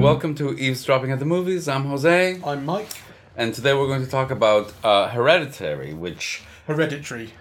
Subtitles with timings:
[0.00, 1.68] Welcome to Eavesdropping at the Movies.
[1.68, 2.88] I'm Jose, I'm Mike.
[3.36, 7.34] and today we're going to talk about uh, Hereditary, which Hereditary.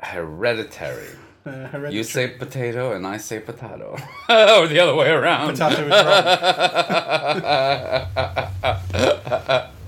[0.00, 1.08] Hereditary.
[1.46, 1.94] Uh, hereditary.
[1.94, 3.92] You say potato and I say potato,
[4.28, 5.52] or the other way around.
[5.52, 5.90] Potato is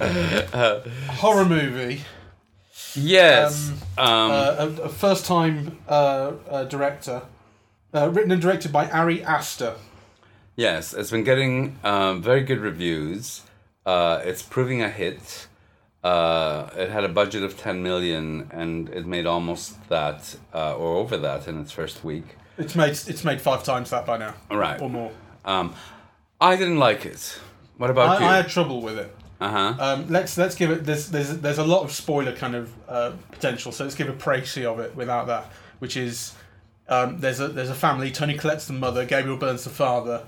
[0.00, 1.10] wrong.
[1.18, 2.00] Horror movie.
[2.96, 3.70] Yes.
[3.98, 7.22] Um, Uh, a, a first time uh, uh, director.
[7.94, 9.74] Uh, written and directed by Ari Aster.
[10.56, 13.42] yes, it's been getting um, very good reviews.
[13.84, 15.46] Uh, it's proving a hit.
[16.02, 20.96] Uh, it had a budget of 10 million and it made almost that uh, or
[20.96, 22.24] over that in its first week.
[22.58, 24.34] It's made it's made five times that by now.
[24.50, 24.80] Right.
[24.80, 25.12] Or more.
[25.44, 25.74] Um,
[26.40, 27.38] I didn't like it.
[27.78, 28.26] What about I, you?
[28.26, 29.14] I had trouble with it.
[29.42, 29.74] Uh huh.
[29.80, 33.10] Um, let's let's give it there's there's there's a lot of spoiler kind of uh,
[33.32, 35.50] potential, so let's give a précis of it without that,
[35.80, 36.36] which is
[36.88, 38.12] um, there's a there's a family.
[38.12, 40.26] Toni Collette's the mother, Gabriel Byrne's the father.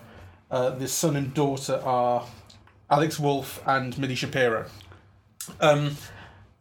[0.51, 2.27] Uh, the son and daughter are
[2.91, 4.67] Alex Wolff and Millie Shapiro.
[5.61, 5.97] Um,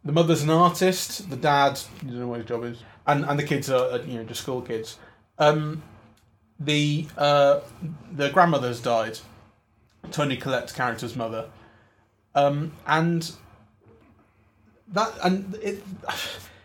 [0.04, 1.28] the mother's an artist.
[1.30, 4.18] The dad, you don't know what his job is, and and the kids are you
[4.18, 4.96] know just school kids.
[5.40, 5.82] Um,
[6.60, 7.62] the uh,
[8.12, 9.18] the grandmother's died.
[10.12, 11.48] Toni Collette's character's mother,
[12.34, 13.32] um, and
[14.88, 15.82] that and it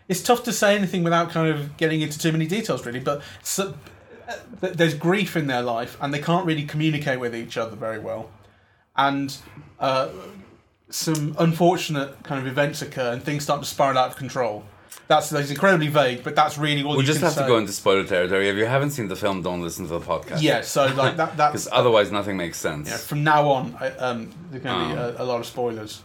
[0.08, 2.98] it's tough to say anything without kind of getting into too many details, really.
[2.98, 3.74] But so,
[4.28, 8.00] uh, there's grief in their life, and they can't really communicate with each other very
[8.00, 8.30] well,
[8.96, 9.36] and
[9.78, 10.08] uh,
[10.90, 14.64] some unfortunate kind of events occur, and things start to spiral out of control.
[15.10, 17.42] That's, that's incredibly vague, but that's really all We you just have say.
[17.42, 18.48] to go into spoiler territory.
[18.48, 20.40] If you haven't seen the film, don't listen to the podcast.
[20.40, 21.36] Yeah, so like that.
[21.36, 22.88] That's Because otherwise, nothing makes sense.
[22.88, 25.16] Yeah, from now on, I, um, there's going to be Oh.
[25.18, 26.02] a, a lot of spoilers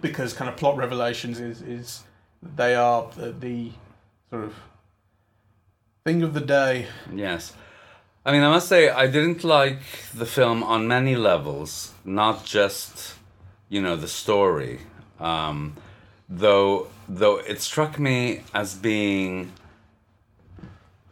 [0.00, 2.04] because kind of plot revelations is is
[2.56, 3.72] they are the, the
[4.30, 4.54] sort of
[6.04, 6.86] thing of the day.
[7.12, 7.52] Yes.
[8.24, 9.80] I mean, I must say, I didn't like
[10.14, 13.14] the film on many levels, not just,
[13.68, 14.80] you know, the story.
[15.18, 15.74] Um,
[16.28, 19.52] though, though it struck me as being.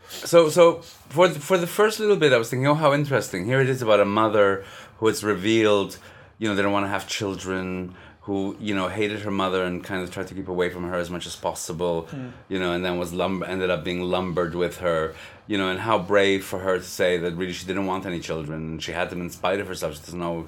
[0.09, 0.77] So, so
[1.11, 3.45] for the, for the first little bit, I was thinking, oh, how interesting.
[3.45, 4.65] Here it is about a mother
[4.99, 5.99] who it's revealed,
[6.39, 9.83] you know, they don't want to have children, who you know hated her mother and
[9.83, 12.29] kind of tried to keep away from her as much as possible, hmm.
[12.49, 15.15] you know, and then was lumber ended up being lumbered with her,
[15.47, 18.21] you know, and how brave for her to say that really she didn't want any
[18.21, 19.95] children and she had them in spite of herself.
[19.95, 20.47] She doesn't know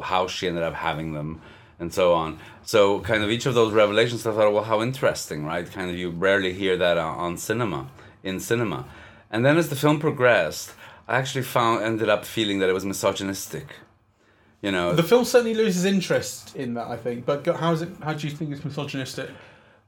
[0.00, 1.40] how she ended up having them
[1.78, 2.38] and so on.
[2.64, 5.70] So kind of each of those revelations, I thought, well, how interesting, right?
[5.70, 7.88] Kind of you rarely hear that on, on cinema,
[8.22, 8.86] in cinema,
[9.30, 10.72] and then as the film progressed,
[11.08, 13.66] I actually found ended up feeling that it was misogynistic.
[14.62, 17.26] You know, The film certainly loses interest in that, I think.
[17.26, 17.90] But how is it?
[18.02, 19.30] How do you think it's misogynistic?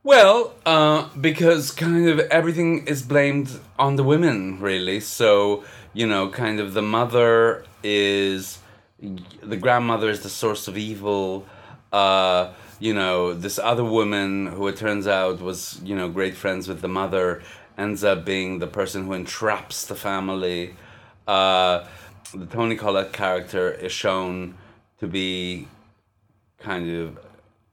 [0.04, 5.00] Well, uh, because kind of everything is blamed on the women, really.
[5.00, 8.58] So, you know, kind of the mother is,
[9.42, 11.46] the grandmother is the source of evil.
[11.92, 16.68] Uh, you know, this other woman who it turns out was, you know, great friends
[16.68, 17.42] with the mother
[17.76, 20.74] ends up being the person who entraps the family.
[21.26, 21.86] Uh,
[22.34, 24.56] the Toni Collette character is shown
[25.00, 25.66] to be
[26.58, 27.18] kind of,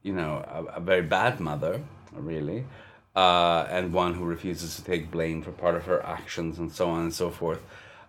[0.04, 1.82] you know, a, a very bad mother,
[2.14, 2.66] really,
[3.16, 6.90] uh, and one who refuses to take blame for part of her actions and so
[6.90, 7.62] on and so forth.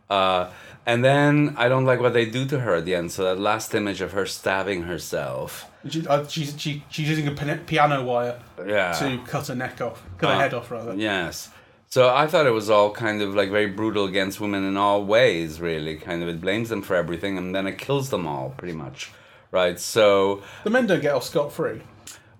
[0.08, 0.50] Uh,
[0.86, 3.10] and then I don't like what they do to her at the end.
[3.12, 7.32] So that last image of her stabbing herself, She, uh, she's she, she's using a
[7.32, 10.94] pin- piano wire yeah, to cut her neck off, cut her Uh, head off rather.
[10.94, 11.50] Yes.
[11.88, 15.04] So I thought it was all kind of like very brutal against women in all
[15.04, 15.96] ways, really.
[15.96, 19.10] Kind of it blames them for everything and then it kills them all, pretty much.
[19.52, 19.78] Right?
[19.80, 21.80] So, The men don't get off scot free.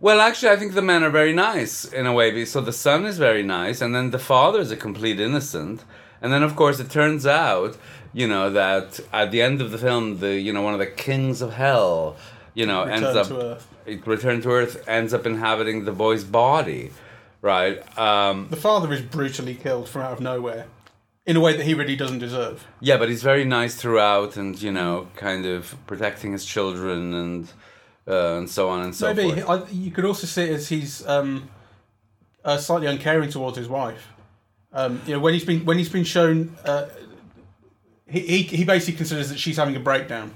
[0.01, 2.45] well, actually, I think the men are very nice in a way.
[2.45, 5.85] So the son is very nice, and then the father is a complete innocent.
[6.23, 7.77] And then, of course, it turns out,
[8.13, 10.87] you know, that at the end of the film, the you know one of the
[10.87, 12.17] kings of hell,
[12.55, 13.69] you know, ends Return up to Earth.
[13.87, 16.91] it- return to Earth ends up inhabiting the boy's body,
[17.43, 17.79] right?
[17.99, 20.67] Um, The father is brutally killed from out of nowhere,
[21.27, 22.67] in a way that he really doesn't deserve.
[22.81, 27.49] Yeah, but he's very nice throughout, and you know, kind of protecting his children and
[28.09, 29.69] uh, and so on and so Maybe forth.
[29.69, 31.51] I, you could also see it as he's um,
[32.45, 34.09] uh, slightly uncaring towards his wife.
[34.77, 36.89] Um, you know, when he's been when he's been shown, uh,
[38.07, 40.35] he, he he basically considers that she's having a breakdown,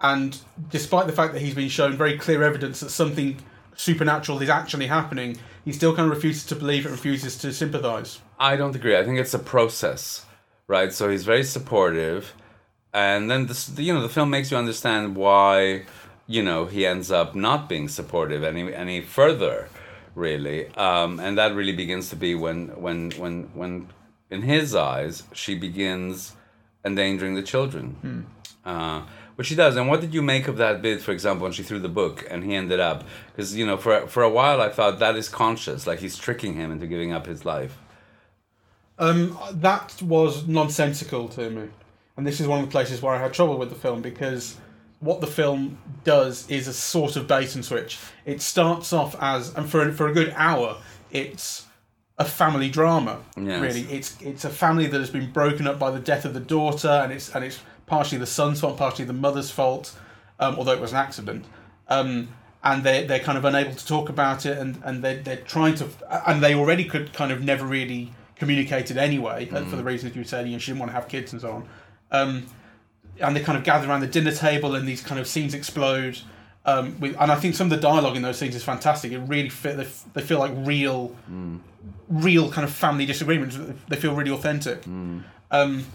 [0.00, 0.36] and
[0.70, 3.38] despite the fact that he's been shown very clear evidence that something
[3.76, 8.18] supernatural is actually happening, he still kind of refuses to believe it, refuses to sympathise.
[8.40, 8.96] I don't agree.
[8.98, 10.26] I think it's a process,
[10.66, 10.92] right?
[10.92, 12.34] So he's very supportive,
[12.92, 15.84] and then this, you know, the film makes you understand why,
[16.26, 19.68] you know, he ends up not being supportive any any further,
[20.16, 23.88] really, um, and that really begins to be when when when when
[24.30, 26.34] in his eyes she begins
[26.84, 28.26] endangering the children.
[28.64, 29.02] Uh,
[29.36, 29.76] which she does.
[29.76, 32.26] And what did you make of that bit, for example, when she threw the book
[32.28, 33.04] and he ended up?
[33.28, 36.54] Because you know, for for a while I thought that is conscious, like he's tricking
[36.54, 37.78] him into giving up his life.
[38.98, 41.68] Um, that was nonsensical to me,
[42.16, 44.56] and this is one of the places where I had trouble with the film because
[45.00, 47.98] what the film does is a sort of bait and switch.
[48.24, 50.78] It starts off as, and for for a good hour,
[51.10, 51.66] it's
[52.18, 53.20] a family drama.
[53.36, 53.60] Yes.
[53.60, 56.40] Really, it's it's a family that has been broken up by the death of the
[56.40, 59.96] daughter, and it's and it's partially the son's fault, partially the mother's fault,
[60.40, 61.44] um, although it was an accident.
[61.88, 62.28] Um,
[62.64, 65.74] and they they're kind of unable to talk about it, and and they they're trying
[65.76, 65.88] to,
[66.26, 70.24] and they already could kind of never really communicated anyway uh, for the reasons you
[70.24, 70.46] said.
[70.46, 71.68] You know, she didn't want to have kids and so on.
[72.10, 72.46] Um,
[73.20, 76.18] and they kind of gather around the dinner table, and these kind of scenes explode.
[76.64, 79.12] Um, with, and I think some of the dialogue in those scenes is fantastic.
[79.12, 79.76] It really fit.
[79.76, 81.14] They, f- they feel like real,
[82.08, 83.56] real kind of family disagreements.
[83.88, 84.84] They feel really authentic.
[85.50, 85.86] Um,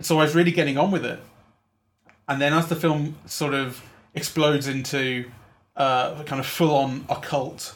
[0.00, 1.18] so I was really getting on with it.
[2.28, 3.82] And then as the film sort of
[4.14, 5.30] explodes into
[5.76, 7.74] uh, kind of full on occult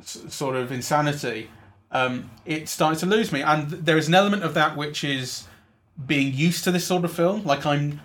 [0.00, 1.50] s- sort of insanity,
[1.90, 3.42] um, it started to lose me.
[3.42, 5.48] And there is an element of that which is
[6.06, 7.44] being used to this sort of film.
[7.44, 8.00] Like I'm,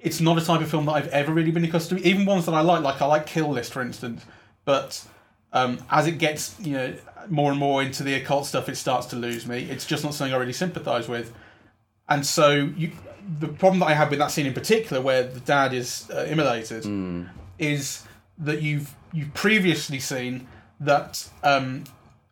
[0.00, 2.08] it's not a type of film that I've ever really been accustomed to.
[2.08, 4.24] Even ones that I like, like I like Kill List, for instance.
[4.64, 5.04] But
[5.52, 6.94] um, as it gets, you know,
[7.28, 9.64] more and more into the occult stuff, it starts to lose me.
[9.64, 11.32] It's just not something I really sympathise with.
[12.08, 12.92] And so you,
[13.38, 16.26] the problem that I had with that scene in particular, where the dad is uh,
[16.28, 16.84] immolated,
[17.58, 18.04] is
[18.38, 20.46] that you've you've previously seen
[20.80, 21.84] that um,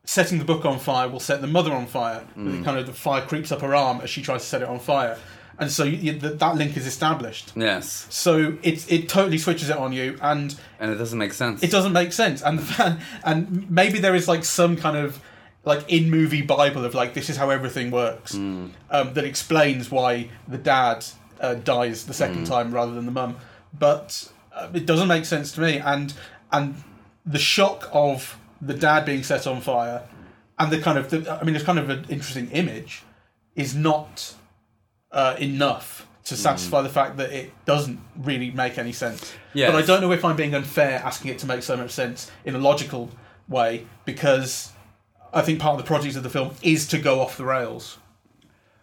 [0.08, 2.24] setting the book on fire will set the mother on fire.
[2.34, 4.68] The kind of the fire creeps up her arm as she tries to set it
[4.68, 5.18] on fire,
[5.58, 7.52] and so you, you, that that link is established.
[7.54, 11.62] Yes, So it it totally switches it on you, and and it doesn't make sense.
[11.62, 12.40] it doesn't make sense.
[12.42, 15.20] And the and maybe there is like some kind of
[15.64, 20.30] like in movie bible of like this is how everything works um, that explains why
[20.46, 21.04] the dad
[21.40, 23.36] uh, dies the second time rather than the mum.
[23.78, 25.78] But uh, it doesn't make sense to me.
[25.78, 26.14] And
[26.50, 26.82] and
[27.26, 30.02] the shock of the dad being set on fire
[30.58, 33.02] and the kind of the, I mean it's kind of an interesting image
[33.54, 34.34] is not
[35.12, 39.32] uh, enough to satisfy the fact that it doesn't really make any sense.
[39.54, 39.72] Yes.
[39.72, 42.30] But I don't know if I'm being unfair asking it to make so much sense
[42.44, 43.10] in a logical
[43.48, 44.72] way because
[45.32, 47.98] I think part of the project of the film is to go off the rails.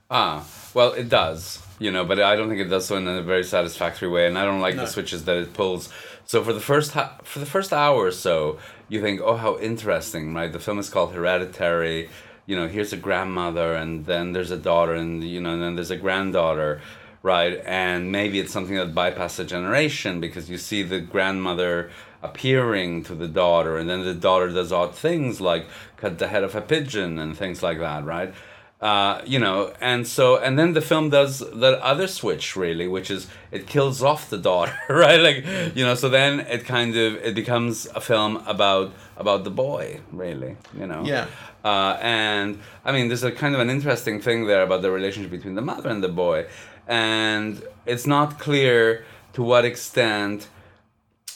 [0.10, 3.22] Ah, well, it does, you know, but I don't think it does so in a
[3.24, 4.82] very satisfactory way, and I don't like No.
[4.86, 5.90] the switches that it pulls.
[6.26, 9.58] So for the first ha- for the first hour or so, you think, oh, how
[9.60, 10.52] interesting, right?
[10.52, 12.10] The film is called Hereditary.
[12.46, 15.76] You know, here's a grandmother, and then there's a daughter, and you know, and then
[15.76, 16.82] there's a granddaughter,
[17.24, 17.62] right?
[17.66, 21.90] And maybe it's something that bypasses a generation because you see the grandmother
[22.22, 25.66] appearing to the daughter, and then the daughter does odd things like
[25.98, 28.34] cut the head of a pigeon and things like that, right?
[28.82, 33.10] Uh, you know, and so and then the film does the other switch really, which
[33.10, 35.20] is it kills off the daughter, right?
[35.20, 39.52] Like you know, so then it kind of it becomes a film about about the
[39.52, 41.04] boy, really, you know.
[41.06, 41.28] Yeah.
[41.64, 45.32] Uh, and I mean, there's a kind of an interesting thing there about the relationship
[45.32, 46.46] between the mother and the boy,
[46.86, 50.48] and it's not clear to what extent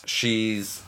[0.05, 0.83] she's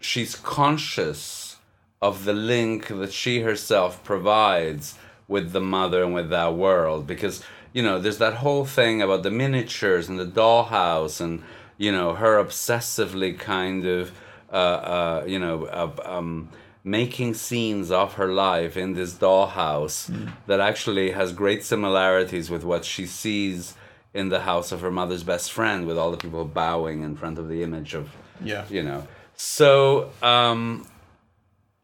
[0.00, 1.56] she's conscious
[2.00, 4.98] of the link that she herself provides
[5.28, 9.22] with the mother and with that world because you know there's that whole thing about
[9.22, 11.42] the miniatures and the dollhouse and
[11.78, 14.12] you know her obsessively kind of
[14.52, 16.48] uh, uh, you know uh, um,
[16.84, 20.10] making scenes of her life in this dollhouse
[20.46, 23.74] that actually has great similarities with what she sees
[24.12, 27.38] in the house of her mother's best friend with all the people bowing in front
[27.38, 28.10] of the image of
[28.44, 28.64] Yeah.
[28.68, 30.86] you know so um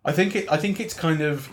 [0.05, 0.51] I think it.
[0.51, 1.49] I think it's kind of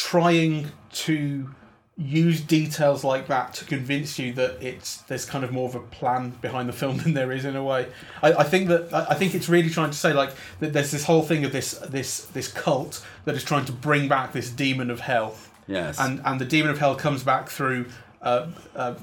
[0.00, 1.48] trying to
[1.96, 5.80] use details like that to convince you that it's there's kind of more of a
[5.80, 7.86] plan behind the film than there is in a way.
[8.22, 11.04] I, I think that I think it's really trying to say like that there's this
[11.04, 14.90] whole thing of this this this cult that is trying to bring back this demon
[14.90, 15.34] of hell,
[15.66, 17.86] yes and and the demon of hell comes back through
[18.22, 18.94] uh, uh,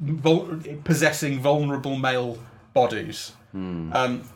[0.00, 2.38] vul- possessing vulnerable male
[2.72, 3.32] bodies.
[3.52, 4.28] Um,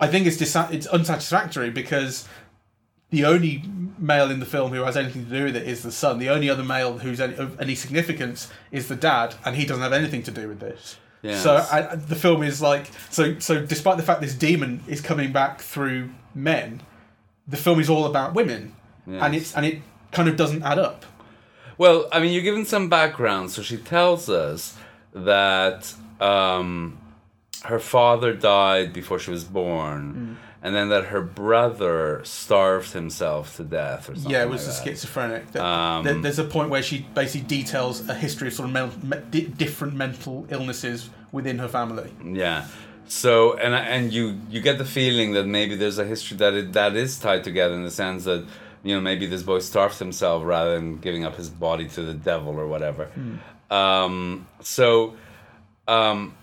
[0.00, 2.26] I think it's disa- it's unsatisfactory because
[3.10, 3.62] the only
[3.98, 6.18] male in the film who has anything to do with it is the son.
[6.18, 9.82] The only other male who's any, of any significance is the dad, and he doesn't
[9.82, 10.96] have anything to do with this.
[11.22, 11.42] Yes.
[11.42, 13.38] So I, the film is like so.
[13.38, 16.82] So despite the fact this demon is coming back through men,
[17.46, 18.74] the film is all about women,
[19.06, 19.80] and it's and it
[20.12, 21.04] kind of doesn't add up.
[21.76, 23.50] Well, I mean, you're given some background.
[23.50, 24.76] So she tells us
[25.12, 26.98] that um,
[27.64, 33.64] her father died before she was born, and then that her brother starved himself to
[33.64, 34.30] death or something.
[34.32, 34.84] Yeah, it was like a that.
[34.90, 35.56] schizophrenic.
[35.56, 38.90] Um, there- there's a point where she basically details a history of sort of men,
[39.02, 42.10] me, di- different mental illnesses within her family.
[42.24, 42.66] Yeah.
[43.06, 46.72] So and and you you get the feeling that maybe there's a history that it,
[46.74, 48.44] that is tied together in the sense that
[48.82, 52.12] you know maybe this boy starved himself rather than giving up his body to the
[52.14, 53.08] devil or whatever.
[53.70, 55.14] Um, so,
[55.86, 56.34] um,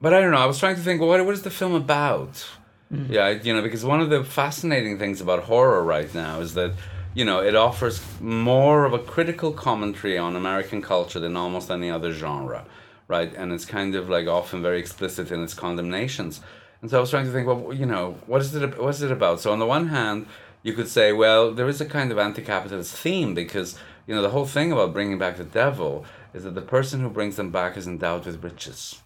[0.00, 0.38] but I don't know.
[0.38, 1.00] I was trying to think.
[1.00, 2.46] Well, what what is the film about?
[2.92, 3.12] Mm-hmm.
[3.12, 6.72] Yeah, you know, because one of the fascinating things about horror right now is that
[7.14, 11.90] you know it offers more of a critical commentary on American culture than almost any
[11.90, 12.64] other genre,
[13.08, 13.32] right?
[13.34, 16.40] And it's kind of like often very explicit in its condemnations.
[16.82, 18.78] And so I was trying to think, well, you know, what is it?
[18.78, 19.40] What is it about?
[19.40, 20.26] So on the one hand,
[20.62, 24.30] you could say, well, there is a kind of anti-capitalist theme because you know the
[24.30, 27.76] whole thing about bringing back the devil is that the person who brings them back
[27.76, 29.00] is endowed with riches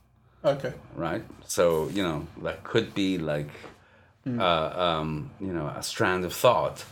[0.45, 0.73] Okay.
[0.95, 1.23] right?
[1.47, 3.51] So you know that could be like,
[4.27, 6.85] uh, um, you know, a strand of thought.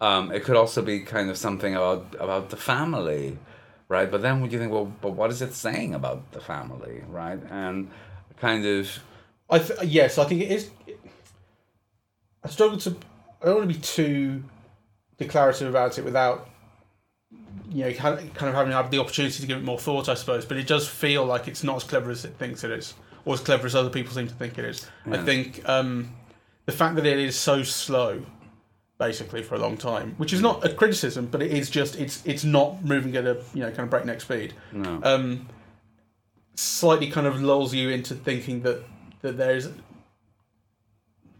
[0.00, 3.38] Um, it could also be kind of something about about the family,
[3.88, 4.10] right?
[4.10, 7.38] But then would you think, well, but what is it saying about the family, right?
[7.50, 7.90] And
[8.38, 8.88] kind of,
[9.50, 10.70] I th- yes, I think it is.
[12.42, 12.96] I struggle to.
[13.42, 14.44] I don't want to be too
[15.18, 16.48] declarative about it without,
[17.70, 20.44] you know, kind of having had the opportunity to give it more thought, I suppose.
[20.44, 22.94] But it does feel like it's not as clever as it thinks it is,
[23.24, 24.86] or as clever as other people seem to think it is.
[25.10, 26.14] I think um,
[26.66, 28.22] the fact that it is so slow,
[28.98, 32.24] basically for a long time, which is not a criticism, but it is just it's
[32.26, 35.48] it's not moving at a you know kind of breakneck speed no, um,
[36.54, 38.82] slightly kind of lulls you into thinking that
[39.22, 39.68] that there's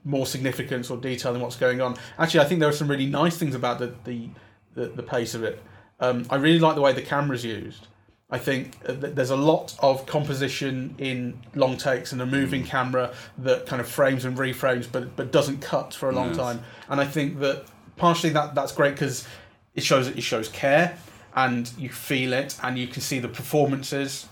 [0.05, 1.97] more significance or detail in what's going on.
[2.19, 4.29] Actually, I think there are some really nice things about the the,
[4.75, 5.63] the, the pace of it.
[6.01, 7.87] Um, I really like the way the camera's used.
[8.33, 13.13] I think uh, there's a lot of composition in long takes and a moving camera
[13.39, 16.37] that kind of frames and reframes, but but doesn't cut for a long Yes.
[16.37, 16.63] time.
[16.89, 17.65] And I think that
[17.97, 19.27] partially that that's great because
[19.75, 20.97] it shows it shows care
[21.35, 24.27] and you feel it and you can see the performances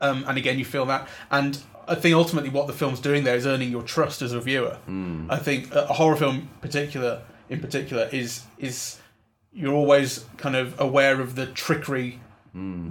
[0.00, 1.58] um, and again you feel that and
[1.88, 4.78] i think ultimately what the film's doing there is earning your trust as a viewer
[5.28, 8.98] i think a horror film particular in particular is is
[9.52, 12.18] you're always kind of aware of the trickery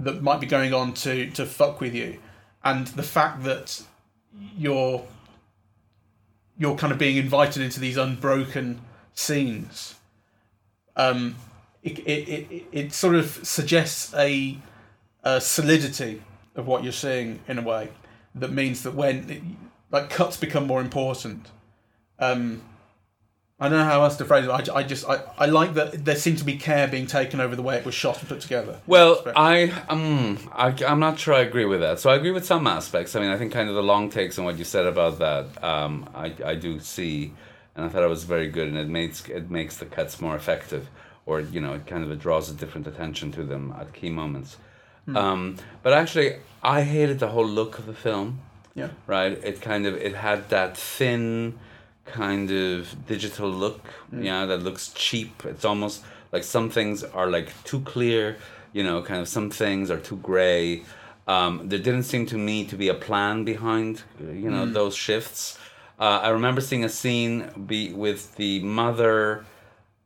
[0.04, 2.18] that might be going on to to fuck with you.
[2.64, 3.82] And the fact that
[4.56, 5.04] you're
[6.58, 8.80] you're kind of being invited into these unbroken
[9.12, 9.96] scenes
[10.96, 11.36] um,
[11.82, 14.58] it, it, it, it sort of suggests a,
[15.22, 16.22] a solidity
[16.54, 17.90] of what you're seeing in a way
[18.34, 19.42] that means that when it,
[19.90, 21.50] like cuts become more important.
[22.18, 22.62] Um,
[23.58, 24.50] I don't know how else to phrase it.
[24.50, 27.56] I, I just I, I like that there seemed to be care being taken over
[27.56, 28.80] the way it was shot and put together.
[28.86, 31.98] Well, I um, I, I'm not sure I agree with that.
[31.98, 33.16] So I agree with some aspects.
[33.16, 35.64] I mean, I think kind of the long takes and what you said about that,
[35.64, 37.32] um, I, I do see,
[37.74, 40.36] and I thought it was very good, and it makes it makes the cuts more
[40.36, 40.90] effective,
[41.24, 44.10] or you know, it kind of it draws a different attention to them at key
[44.10, 44.58] moments.
[45.14, 48.40] Um, but actually, I hated the whole look of the film.
[48.74, 51.58] yeah, Right, it kind of it had that thin
[52.06, 53.80] kind of digital look,
[54.12, 55.44] yeah, that looks cheap.
[55.44, 58.36] It's almost like some things are like too clear,
[58.72, 60.82] you know, kind of some things are too gray.
[61.28, 65.58] Um, there didn't seem to me to be a plan behind, you know, those shifts.
[65.98, 69.44] Uh, I remember seeing a scene be with the mother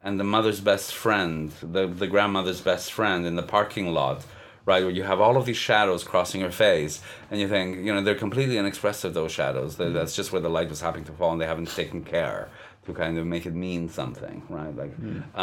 [0.03, 4.25] and the mother's best friend, the the grandmother's best friend in the parking lot,
[4.71, 6.95] right, where you have all of these shadows crossing her face,
[7.31, 9.11] and you think, you know, they're completely unexpressive.
[9.21, 9.71] Those shadows.
[9.79, 12.49] That- That's just where the light was happening to fall, and they haven't taken care
[12.87, 14.75] to kind of make it mean something, right?
[14.83, 14.93] Like,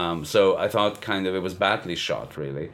[0.01, 2.67] um, so I thought kind of it was badly shot, really,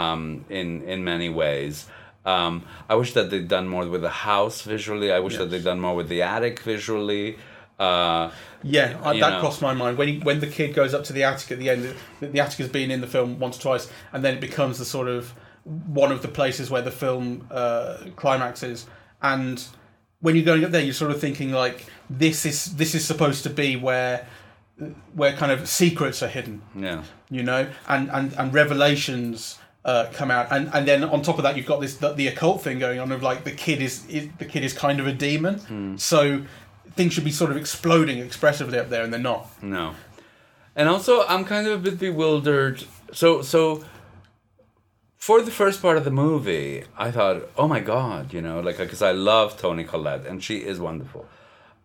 [0.00, 0.20] um,
[0.58, 1.86] in in many ways.
[2.34, 2.54] Um,
[2.92, 5.08] I wish that they'd done more with the house visually.
[5.18, 7.28] I wish that they'd done more with the attic visually.
[7.78, 8.24] Uh,
[8.62, 9.40] yeah, I, that know.
[9.40, 11.70] crossed my mind when he, when the kid goes up to the attic at the
[11.70, 11.94] end.
[12.20, 14.78] The, the attic has been in the film once or twice, and then it becomes
[14.78, 15.32] the sort of
[15.86, 18.86] one of the places where the film uh, climaxes.
[19.22, 19.62] And
[20.20, 23.42] when you're going up there, you're sort of thinking like this is this is supposed
[23.44, 24.26] to be where
[25.14, 26.62] where kind of secrets are hidden.
[26.74, 27.02] yeah.
[27.30, 31.42] you know, and and and revelations uh, come out, and and then on top of
[31.42, 34.06] that, you've got this the, the occult thing going on of like the kid is,
[34.06, 36.42] is the kid is kind of a demon, so
[36.94, 39.50] things should be sort of exploding expressively up there, and they're not.
[39.62, 39.94] No.
[40.76, 42.84] And also, I'm kind of a bit bewildered.
[43.12, 43.84] So, so
[45.28, 48.78] for the first part of the movie, I thought, oh my god, you know, like
[48.78, 51.26] because I love Toni Collette and she is wonderful.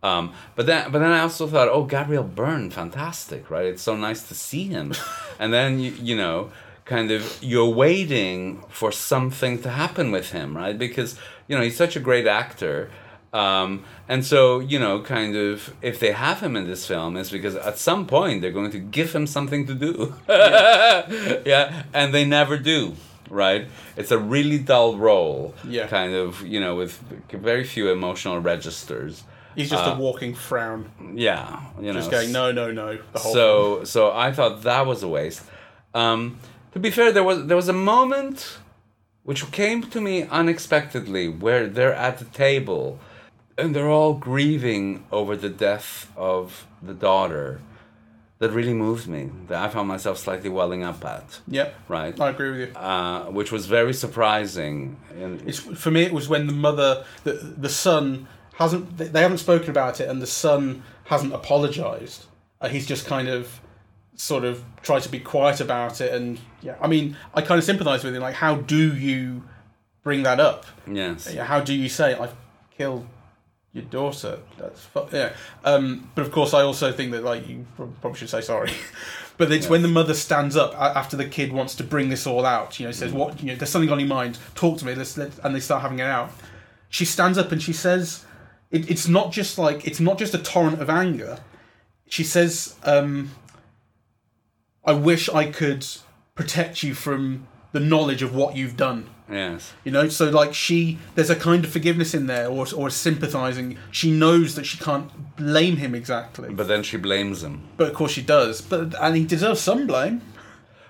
[0.01, 3.65] Um, but then, but then I also thought, oh, Gabriel Byrne, fantastic, right?
[3.65, 4.93] It's so nice to see him.
[5.39, 6.53] and then you, you know,
[6.85, 10.77] kind of you're waiting for something to happen with him, right?
[10.79, 11.19] Because
[11.49, 12.91] you know he's such a great actor.
[13.33, 17.31] Um, and so, you know, kind of, if they have him in this film, it's
[17.31, 20.13] because at some point they're going to give him something to do.
[20.29, 21.83] yeah.
[21.93, 22.93] And they never do,
[23.33, 23.67] right?
[23.97, 25.53] It's a really dull role.
[25.67, 25.87] Yeah.
[25.87, 26.93] Kind of, you know, with
[27.31, 29.23] very few emotional registers.
[29.55, 30.79] He's just Uh, a walking frown,
[31.15, 31.59] Yeah.
[31.79, 31.99] You know.
[31.99, 32.97] just going no, no, no.
[33.13, 35.43] The whole so so I thought that was a waste.
[35.93, 36.39] Um,
[36.73, 38.57] to be fair, there was there was a moment
[39.23, 42.99] which came to me unexpectedly where they're at the table
[43.57, 47.61] and they're all grieving over the death of the daughter.
[48.43, 49.29] That really moved me.
[49.47, 51.39] That I found myself slightly welling up at.
[51.47, 52.19] Yep, Right.
[52.19, 52.75] I agree with you.
[52.75, 54.97] Uh, which was very surprising.
[55.17, 56.01] And It's for me.
[56.03, 57.33] It was when the mother, the
[57.65, 58.97] the son hasn't.
[58.97, 62.25] They haven't spoken about it, and the son hasn't apologized.
[62.59, 63.61] Uh, he's just kind of,
[64.15, 66.75] sort of tried to be quiet about it, and yeah.
[66.81, 68.21] I mean, I kind of sympathise with him.
[68.21, 69.43] Like, how do you
[70.03, 70.65] bring that up?
[70.85, 71.33] yes.
[71.33, 72.35] Yeah, How do you say I've
[72.77, 73.07] killed
[73.73, 74.39] your daughter?
[74.57, 75.07] That's fu-.
[75.11, 75.33] yeah.
[75.65, 78.71] Um, but of course, I also think that like you probably should say sorry.
[79.37, 82.45] but it's when the mother stands up after the kid wants to bring this all
[82.45, 82.79] out.
[82.79, 83.55] You know, says what you know.
[83.55, 84.37] There's something on your mind.
[84.55, 84.95] Talk to me.
[84.95, 86.31] Let's, let and they start having it out.
[86.89, 88.25] She stands up and she says,
[88.69, 91.39] it, "It's not just like it's not just a torrent of anger."
[92.07, 93.31] She says, um,
[94.85, 95.85] "I wish I could
[96.35, 99.73] protect you from the knowledge of what you've done." Yes.
[99.83, 103.77] You know, so like she, there's a kind of forgiveness in there, or or sympathizing.
[103.91, 107.67] She knows that she can't blame him exactly, but, then she blames him.
[107.77, 108.61] But of course she does.
[108.61, 110.21] But and he deserves some blame.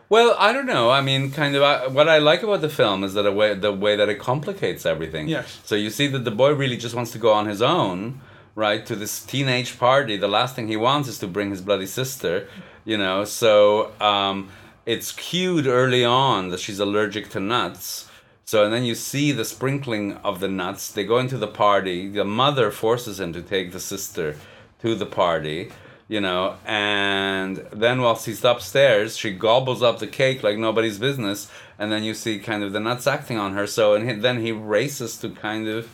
[0.09, 0.91] Well, I don't know.
[0.91, 1.63] I mean, kind of.
[1.63, 4.19] I, what I like about the film is that a way, the way that it
[4.19, 5.27] complicates everything.
[5.27, 5.59] Yes.
[5.63, 8.21] So you see that the boy really just wants to go on his own,
[8.53, 10.17] right, to this teenage party.
[10.17, 12.47] The last thing he wants is to bring his bloody sister.
[12.85, 13.25] You know.
[13.25, 14.49] So um,
[14.85, 18.09] it's cued early on that she's allergic to nuts.
[18.45, 20.91] So and then you see the sprinkling of the nuts.
[20.91, 22.09] They go into the party.
[22.09, 24.35] The mother forces him to take the sister
[24.81, 25.71] to the party
[26.07, 31.49] you know, and then whilst he's upstairs, she gobbles up the cake like nobody's business,
[31.79, 33.65] and then you see kind of the nuts acting on her.
[33.65, 35.89] So, and he, then he races to kind of,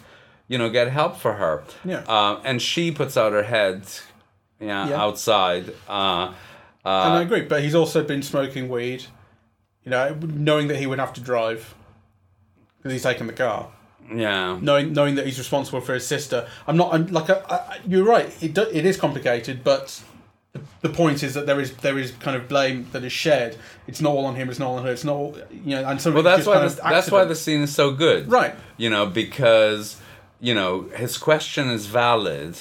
[0.47, 1.63] you know, get help for her.
[1.85, 2.03] Yeah.
[2.07, 3.83] Uh, and she puts out her head,
[4.59, 5.01] yeah, Yeah.
[5.01, 5.69] outside.
[5.88, 6.33] Uh,
[6.83, 9.05] And I uh, agree, but he's also been smoking weed.
[9.85, 11.73] You know, knowing that he would have to drive
[12.79, 13.69] because he's taken the car.
[14.13, 14.57] yeah.
[14.61, 16.47] Knowing knowing that he's responsible for his sister.
[16.67, 16.93] I'm not.
[16.93, 17.29] I'm like.
[17.29, 18.31] I, I, you're right.
[18.41, 20.03] It do, it is complicated, but.
[20.51, 23.55] The, the point is that there is there is kind of blame that is shared.
[23.85, 24.49] It's not all on him.
[24.49, 24.91] It's not all on her.
[24.91, 25.85] It's not all, you know.
[25.87, 28.55] And so Well, that's why that's why the scene is so good, Right.
[28.75, 30.01] You know, because
[30.39, 32.57] you know his question is valid,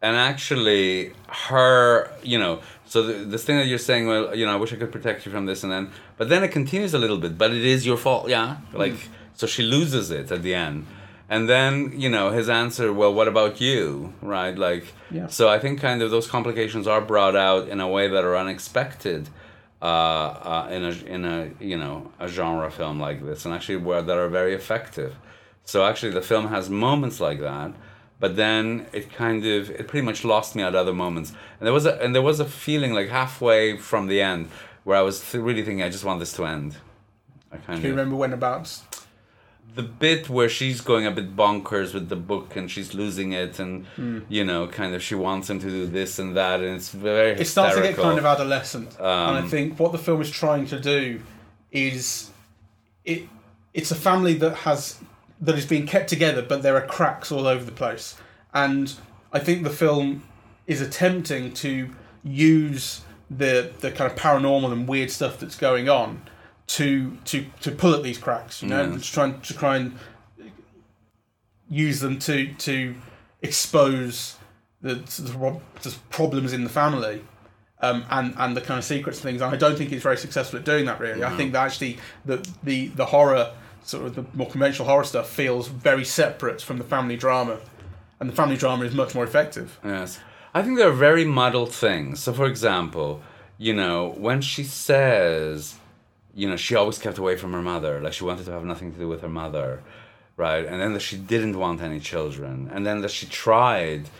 [0.00, 4.52] and actually her, you know, so the, this thing that you're saying, well, you know,
[4.52, 6.98] I wish I could protect you from this, and then, but then it continues a
[6.98, 8.78] little bit, but it is your fault, yeah, mm.
[8.78, 8.94] like
[9.36, 10.86] so she loses it at the end.
[11.28, 14.12] And then, you know, his answer, well, what about you?
[14.22, 14.56] Right?
[14.56, 15.26] Like, Yeah.
[15.28, 18.36] so I think kind of those complications are brought out in a way that are
[18.36, 19.28] unexpected
[19.82, 23.76] uh, uh, in a in a you know a genre film like this, and actually
[23.76, 25.12] where that are very effective.
[25.64, 27.72] So actually, the film has moments like that,
[28.18, 31.74] but then it kind of it pretty much lost me at other moments, and there
[31.74, 34.48] was a and there was a feeling like halfway from the end
[34.84, 36.76] where I was th- really thinking I just want this to end.
[37.52, 37.82] I kind of.
[37.82, 38.66] Do you remember when about?
[39.76, 43.58] The bit where she's going a bit bonkers with the book and she's losing it
[43.62, 44.18] and Hmm.
[44.36, 47.32] you know kind of she wants him to do this and that and it's very
[47.42, 50.30] It starts to get kind of adolescent, and I Um, think what the film is
[50.30, 51.20] trying to do
[51.70, 52.30] is
[53.04, 53.20] it.
[53.74, 54.82] It's a family that has
[55.46, 58.06] that is being kept together, but there are cracks all over the place,
[58.54, 58.86] and
[59.32, 60.22] I think the film
[60.66, 61.90] is attempting to
[62.24, 66.22] use the the kind of paranormal and weird stuff that's going on
[66.68, 68.84] to to to pull at these cracks, you know, Yeah.
[68.94, 69.96] and to try and to try and
[71.68, 72.94] use them to to
[73.42, 74.36] expose
[74.82, 77.22] the, the the problems in the family
[77.80, 79.42] um, and and the kind of secrets and things.
[79.42, 81.00] And I don't think it's very successful at doing that.
[81.00, 83.52] Really, I think that actually the the the horror
[83.82, 87.58] sort of the more conventional horror stuff feels very separate from the family drama,
[88.20, 89.78] and the family drama is much more effective.
[89.84, 90.18] Yes.
[90.54, 92.20] I think there are very muddled things.
[92.20, 93.20] So, for example,
[93.58, 95.74] you know, when she says,
[96.36, 98.92] you know, she always kept away from her mother, like she wanted to have nothing
[98.92, 99.82] to do with her mother,
[100.36, 100.66] right?
[100.66, 102.70] And then that she didn't want any children.
[102.72, 104.10] And then that she tried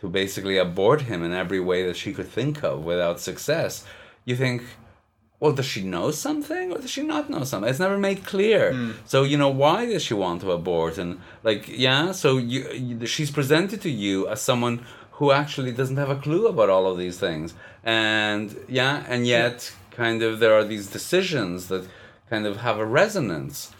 [0.00, 3.84] to basically abort him in every way that she could think of without success.
[4.24, 4.62] You think,
[5.38, 7.68] well, does she know something or does she not know something?
[7.68, 8.72] It's never made clear.
[8.72, 8.92] Hmm.
[9.04, 10.96] So you know why does she want to abort?
[10.96, 15.98] And like, yeah, so you, you she's presented to you as someone who actually doesn't
[15.98, 19.26] have a clue about all of these things, and yeah, and hmm.
[19.26, 21.88] yet kind of there are these decisions that
[22.30, 23.72] kind of have a resonance,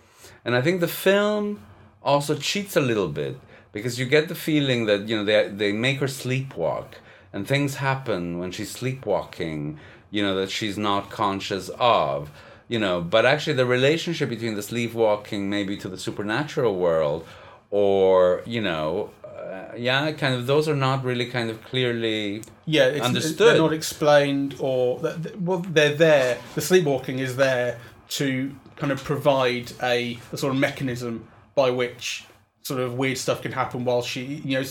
[0.44, 1.62] and I think the film
[2.02, 3.38] also cheats a little bit
[3.72, 6.94] because you get the feeling that you know they they make her sleepwalk
[7.32, 9.78] and things happen when she's sleepwalking
[10.10, 12.30] you know that she's not conscious of
[12.68, 13.00] you know.
[13.00, 17.26] But actually the relationship between the sleepwalking maybe to the supernatural world
[17.70, 22.86] or you know uh, yeah kind of those are not really kind of clearly yeah,
[22.86, 23.48] it's, Understood.
[23.48, 24.98] They're not explained, or
[25.38, 26.38] well, they're there.
[26.56, 32.24] The sleepwalking is there to kind of provide a, a sort of mechanism by which
[32.62, 34.66] sort of weird stuff can happen while she, you know,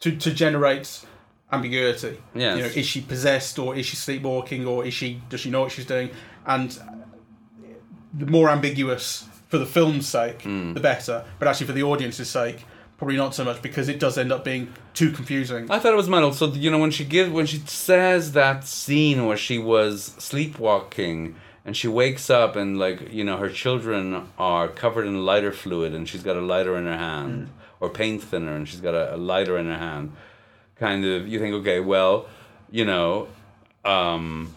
[0.00, 1.04] to to generate
[1.50, 2.18] ambiguity.
[2.34, 5.50] Yeah, You know, is she possessed or is she sleepwalking or is she does she
[5.50, 6.10] know what she's doing?
[6.46, 6.78] And
[8.12, 10.74] the more ambiguous for the film's sake, Hmm.
[10.74, 11.24] the better.
[11.38, 12.64] But actually, for the audience's sake,
[12.98, 15.70] probably not so much because it does end up being too confusing.
[15.70, 16.32] I thought it was metal.
[16.32, 21.36] So you know when she gives when she says that scene where she was sleepwalking
[21.64, 25.94] and she wakes up and like you know her children are covered in lighter fluid
[25.94, 29.14] and she's got a lighter in her hand or paint thinner and she's got a,
[29.14, 30.12] a lighter in her hand.
[30.76, 32.26] Kind of you think okay well
[32.70, 33.28] you know
[33.84, 34.52] um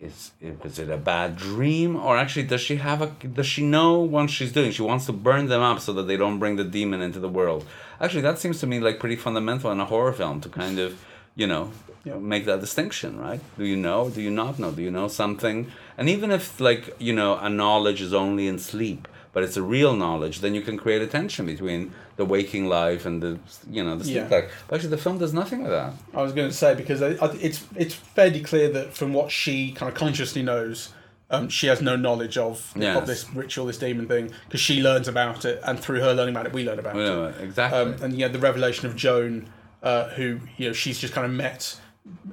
[0.00, 1.94] is it was it a bad dream?
[1.96, 3.08] Or actually does she have a
[3.38, 4.70] does she know what she's doing?
[4.72, 7.28] She wants to burn them up so that they don't bring the demon into the
[7.28, 7.66] world.
[8.00, 10.98] Actually that seems to me like pretty fundamental in a horror film to kind of
[11.36, 11.70] you know
[12.04, 12.16] Yeah.
[12.16, 13.40] make that distinction right?
[13.58, 14.08] Do you know?
[14.08, 14.70] Do you not know?
[14.72, 15.56] Do you know something?
[15.98, 19.62] And even if like you know a knowledge is only in sleep but it's a
[19.62, 23.38] real knowledge then you can create a tension between the waking life and the
[23.70, 24.36] you know the sleep Yeah.
[24.38, 27.00] life but actually the film does nothing with that I was going to say because
[27.02, 30.92] it's it's fairly clear that from what she kind of consciously knows,
[31.30, 32.96] um, she has no knowledge of, Yes.
[32.96, 36.34] of this ritual, this demon thing, because she learns about it, and through her learning
[36.34, 37.36] about it, we learn about know, it.
[37.40, 39.48] exactly Um, and yeah, the revelation of Joan,
[39.82, 41.78] uh, who you know she's just kind of met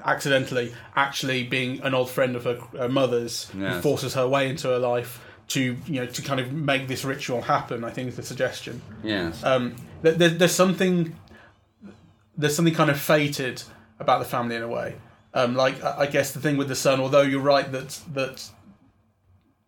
[0.06, 3.84] accidentally, actually being an old friend of her, her mother's, who Yes.
[3.84, 7.42] forces her way into her life to you know to kind of make this ritual
[7.42, 7.84] happen.
[7.84, 11.16] I think is the suggestion yes um, there, there, there's something
[12.38, 13.64] there's something kind of fated
[14.00, 14.96] about the family in a way.
[15.34, 18.50] Um, like I I guess the thing with the son, although you're right that that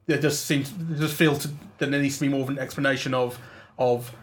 [0.05, 2.49] there does seem to, there does feel to, that there needs to be more of
[2.49, 3.39] an explanation of
[3.77, 4.15] of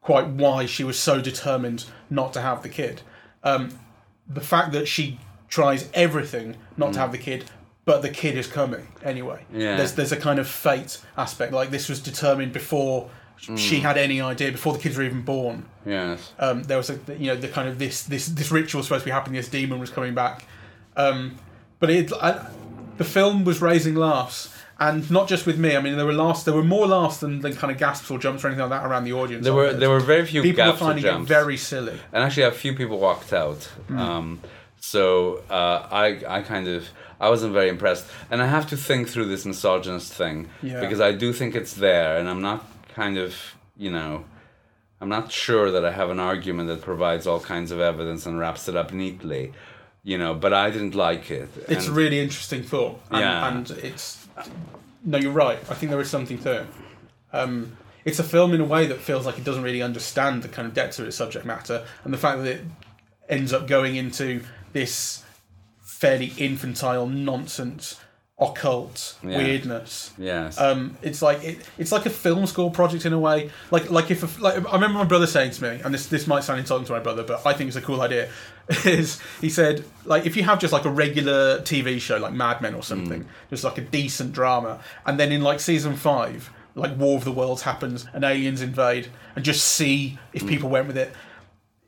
[0.00, 3.02] quite why she was so determined not to have the kid.
[3.42, 3.78] Um,
[4.28, 7.44] the fact that she tries everything not to have the kid,
[7.84, 9.44] but the kid is coming anyway.
[9.52, 9.76] Yeah.
[9.76, 11.52] There's there's a kind of fate aspect.
[11.52, 13.10] Like this was determined before
[13.56, 15.66] she had any idea, before the kids were even born.
[15.84, 18.86] yes Um, there was a you know the kind of this this this ritual was
[18.86, 19.34] supposed to be happening.
[19.36, 20.44] This demon was coming back,
[20.96, 21.36] um,
[21.80, 22.46] but it I,
[22.96, 24.50] the film was raising laughs.
[24.76, 25.76] And not just with me.
[25.76, 26.42] I mean, there were laughs.
[26.42, 28.84] There were more laughs than, than kind of gasps or jumps or anything like that
[28.88, 29.44] around the audience.
[29.44, 31.96] there were there were very few people were finding it very silly.
[32.12, 34.40] and actually a few people walked out um,
[34.80, 36.88] so uh, I, I kind of
[37.20, 40.80] i wasn't very impressed and i have to think through this misogynist thing Yeah.
[40.80, 43.34] because i do think it's there and i'm not kind of
[43.76, 44.24] you know
[45.00, 48.38] i'm not sure that i have an argument that provides all kinds of evidence and
[48.38, 49.52] wraps it up neatly
[50.02, 53.00] you know but i didn't like it It's a And- really interesting thought.
[53.10, 53.48] And, Yeah.
[53.48, 54.26] and it's
[55.06, 55.58] no, you're right.
[55.70, 56.66] I think there is something to it.
[57.32, 60.48] Um, it's a film in a way that feels like it doesn't really understand the
[60.48, 62.62] kind of depth of its subject matter, and the fact that it
[63.28, 65.22] ends up going into this
[66.04, 67.98] fairly infantile nonsense,
[68.38, 69.38] occult Yeah.
[69.38, 70.12] weirdness.
[70.18, 73.50] yes Um, it's like it, it's like a film school project in a way.
[73.70, 76.26] Like like if a, like I remember my brother saying to me, and this this
[76.26, 78.28] might sound insulting to my brother, but I think it's a cool idea.
[78.84, 82.60] Is he said like if you have just like a regular TV show like Mad
[82.60, 86.96] Men or something, just like a decent drama, and then in like season five, like
[86.98, 90.98] War of the Worlds happens and aliens invade, and just see if people went with
[90.98, 91.12] it,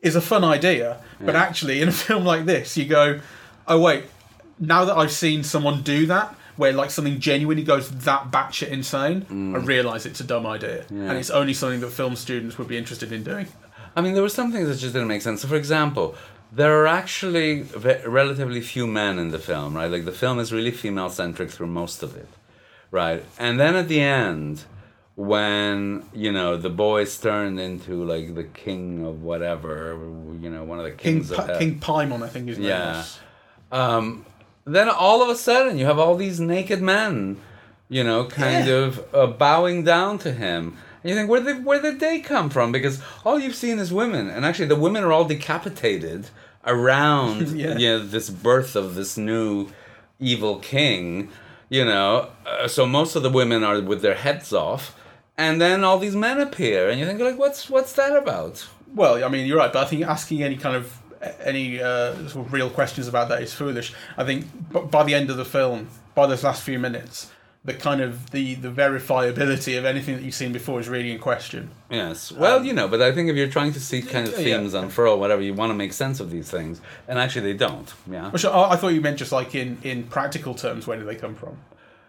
[0.01, 0.99] is a fun idea.
[1.19, 3.21] But actually, in a film like this, you go,
[3.69, 4.05] oh wait,
[4.59, 9.27] now that I've seen someone do that, where like something genuinely goes that batshit insane,
[9.29, 9.67] I mm.
[9.67, 11.03] realise it's a dumb idea, Yeah.
[11.11, 13.47] and it's only something that film students would be interested in doing.
[13.95, 15.43] I mean, there were some things that just didn't make sense.
[15.43, 16.15] So, for example,
[16.53, 19.91] there are actually ve- relatively few men in the film, right?
[19.91, 22.29] Like, the film is really female centric through most of it,
[22.91, 23.25] right?
[23.39, 24.65] And then at the end,
[25.15, 29.99] when, you know, the boys is turned into, like, the king of whatever,
[30.41, 32.69] you know, one of the King kings of pa- King Paimon, I think his name
[32.69, 32.99] Yeah.
[32.99, 33.19] was.
[33.77, 34.25] Um,
[34.65, 37.37] then all of a sudden, you have all these naked men,
[37.89, 38.75] you know, kind Yeah.
[38.75, 40.77] of uh, bowing down to him.
[41.03, 42.73] And you think, where did where did they come from?
[42.73, 46.31] Because all you've seen is women, and actually, the women are all decapitated
[46.67, 47.77] around, Yeah.
[47.79, 49.69] you know, this birth of this new
[50.19, 51.29] evil king.
[51.69, 54.95] You know, uh, so most of the women are with their heads off,
[55.37, 58.67] and then all these men appear, and you think, like, what's what's that about?
[58.95, 60.85] Well, I mean, you're right, but I think asking any kind of
[61.41, 63.93] any uh, sort of real questions about that is foolish.
[64.17, 64.47] I think
[64.91, 67.31] by the end of the film, by those last few minutes,
[67.65, 71.19] the kind of the the verifiability of anything that you've seen before is really in
[71.19, 71.71] question.
[71.91, 72.31] Yes.
[72.31, 74.59] Well, you know, but I think if you're trying to see kind of Um, Yeah.
[74.59, 77.93] themes unfurl, whatever, you want to make sense of these things, and actually they don't.
[78.11, 78.31] Yeah.
[78.31, 80.87] Which I, I thought you meant just like in in practical terms.
[80.87, 81.57] Where do they come from?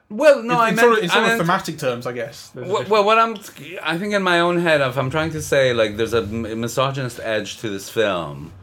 [0.10, 0.80] Well, no, in, I meant.
[0.80, 2.52] sort of, in I sort of thematic terms, I guess.
[2.56, 3.36] Well, well, what I'm,
[3.84, 7.20] I think in my own head, if I'm trying to say like there's a misogynist
[7.22, 8.54] edge to this film,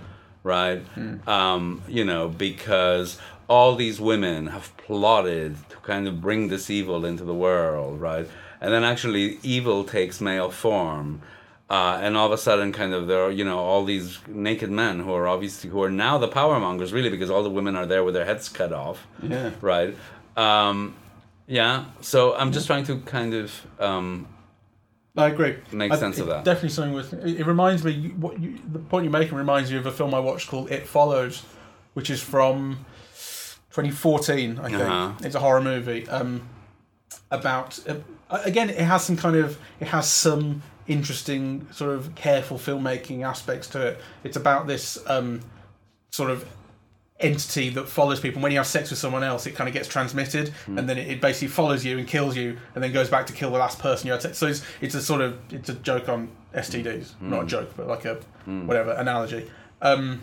[0.45, 0.83] right?
[1.27, 7.05] Um, you know, because all these women have plotted to kind of bring this evil
[7.05, 8.29] into the world, right?
[8.61, 11.21] And then actually, evil takes male form.
[11.69, 14.71] Uh, and all of a sudden, kind of, there are you know all these naked
[14.71, 17.75] men who are obviously who are now the power mongers, really, because all the women
[17.75, 19.51] are there with their heads cut off yeah.
[19.61, 19.97] right?
[20.37, 20.95] Um,
[21.47, 21.87] yeah.
[22.01, 24.29] So I'm just trying to kind of um,
[25.17, 25.57] I agree.
[25.73, 26.45] Make I- sense of that.
[26.45, 27.13] Definitely something with.
[27.13, 30.13] It, it reminds me what you, the point you're making reminds me of a film
[30.15, 31.43] I watched called It Follows,
[31.95, 32.85] which is from
[33.71, 34.59] 2014.
[34.59, 35.13] I think Uh-huh.
[35.23, 36.43] it's a horror movie um,
[37.31, 37.79] about.
[37.89, 37.97] Uh,
[38.45, 39.59] again, it has some kind of.
[39.81, 44.01] It has some interesting sort of careful filmmaking aspects to it.
[44.25, 45.41] It's about this um,
[46.11, 46.45] sort of
[47.21, 48.43] entity that follows people.
[48.43, 50.79] When you have sex with someone else, it kind of gets transmitted, Hmm.
[50.79, 53.33] and then it, it basically follows you and kills you, and then goes back to
[53.33, 54.39] kill the last person you had sex.
[54.39, 57.31] So it's it's a sort of it's a joke on STDs, Hmm.
[57.31, 59.49] not a joke, but like a whatever analogy.
[59.81, 60.23] Um,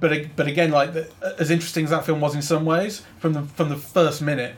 [0.00, 3.32] but but again, like the, as interesting as that film was in some ways, from
[3.32, 4.56] the from the first minute,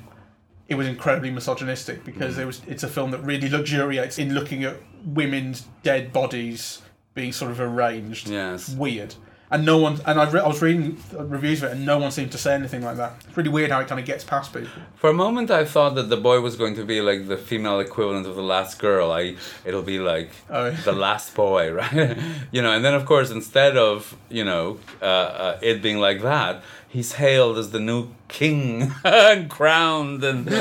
[0.69, 2.41] it was incredibly misogynistic because Hmm.
[2.43, 6.83] it was it's a film that really luxuriates in looking at women's dead bodies
[7.15, 8.69] being sort of arranged yes.
[8.71, 9.15] weird.
[9.53, 12.13] And no one, and I, re- I was reading reviews of it, and no one
[12.13, 13.15] seemed to say anything like that.
[13.27, 14.69] It's really weird how it kind of gets past people.
[14.95, 17.81] For a moment, I thought that the boy was going to be like the female
[17.81, 19.11] equivalent of the last girl.
[19.11, 19.35] I
[19.65, 20.71] it'll be like Oh.
[20.71, 22.17] the last boy, right?
[22.53, 26.23] you know, and then of course, instead of you know uh, uh, it being like
[26.23, 30.47] that, he's hailed as the new king and crowned and.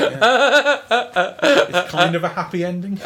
[1.72, 2.96] It's kind of a happy ending.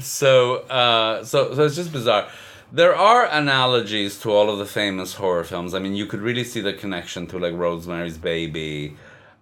[0.00, 2.28] so uh, so so it's just bizarre.
[2.74, 5.74] There are analogies to all of the famous horror films.
[5.74, 8.96] I mean, you could really see the connection to like Rosemary's Baby.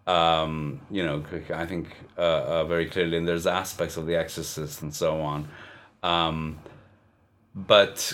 [0.05, 1.23] Um, you know,
[1.55, 1.87] I think
[2.19, 5.49] uh, uh, very clearly, and there's aspects of The Exorcist and so on.
[6.03, 6.59] Um,
[7.55, 8.13] but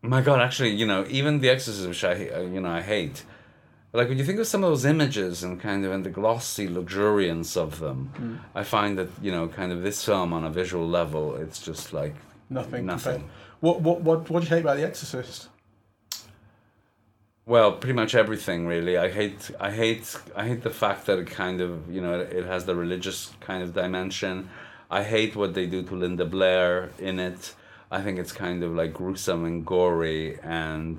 [0.00, 3.22] my God, actually, you know, even The Exorcist, which I uh, you know I hate.
[3.92, 6.66] Like when you think of some of those images and kind of and the glossy
[6.66, 10.88] luxuriance of them, I find that you know, kind of this film on a visual
[10.88, 12.16] level, it's just like
[12.50, 12.86] Nothing.
[12.86, 13.12] Nothing.
[13.20, 13.30] compared-
[13.62, 15.48] What what what what do you hate about The Exorcist?
[17.46, 18.98] Well, pretty much everything really.
[18.98, 22.44] I hate I hate I hate the fact that it kind of, you know, it
[22.44, 24.50] has the religious kind of dimension.
[24.90, 27.54] I hate what they do to Linda Blair in it.
[27.88, 30.98] I think it's kind of like gruesome and gory and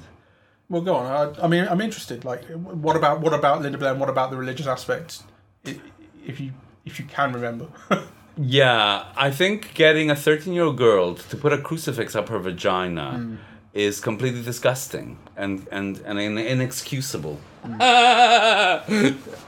[0.69, 1.05] Well, go on.
[1.05, 2.23] I, I mean, I'm interested.
[2.23, 2.45] Like,
[2.85, 3.91] what about what about Linda Blair?
[3.91, 5.23] and What about the religious aspect?
[5.65, 6.53] If you
[6.85, 7.67] if you can remember.
[8.37, 13.37] yeah, I think getting a 13-year-old girl to put a crucifix up her vagina
[13.73, 17.39] is completely disgusting and and and in- inexcusable.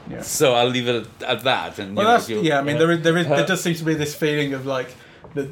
[0.08, 0.22] Yeah.
[0.22, 1.78] So I'll leave it at, at that.
[1.80, 2.60] And you Well, know, yeah.
[2.60, 4.64] I mean, there is there is Uh, there does seem to be this feeling of
[4.66, 4.94] like
[5.34, 5.48] that.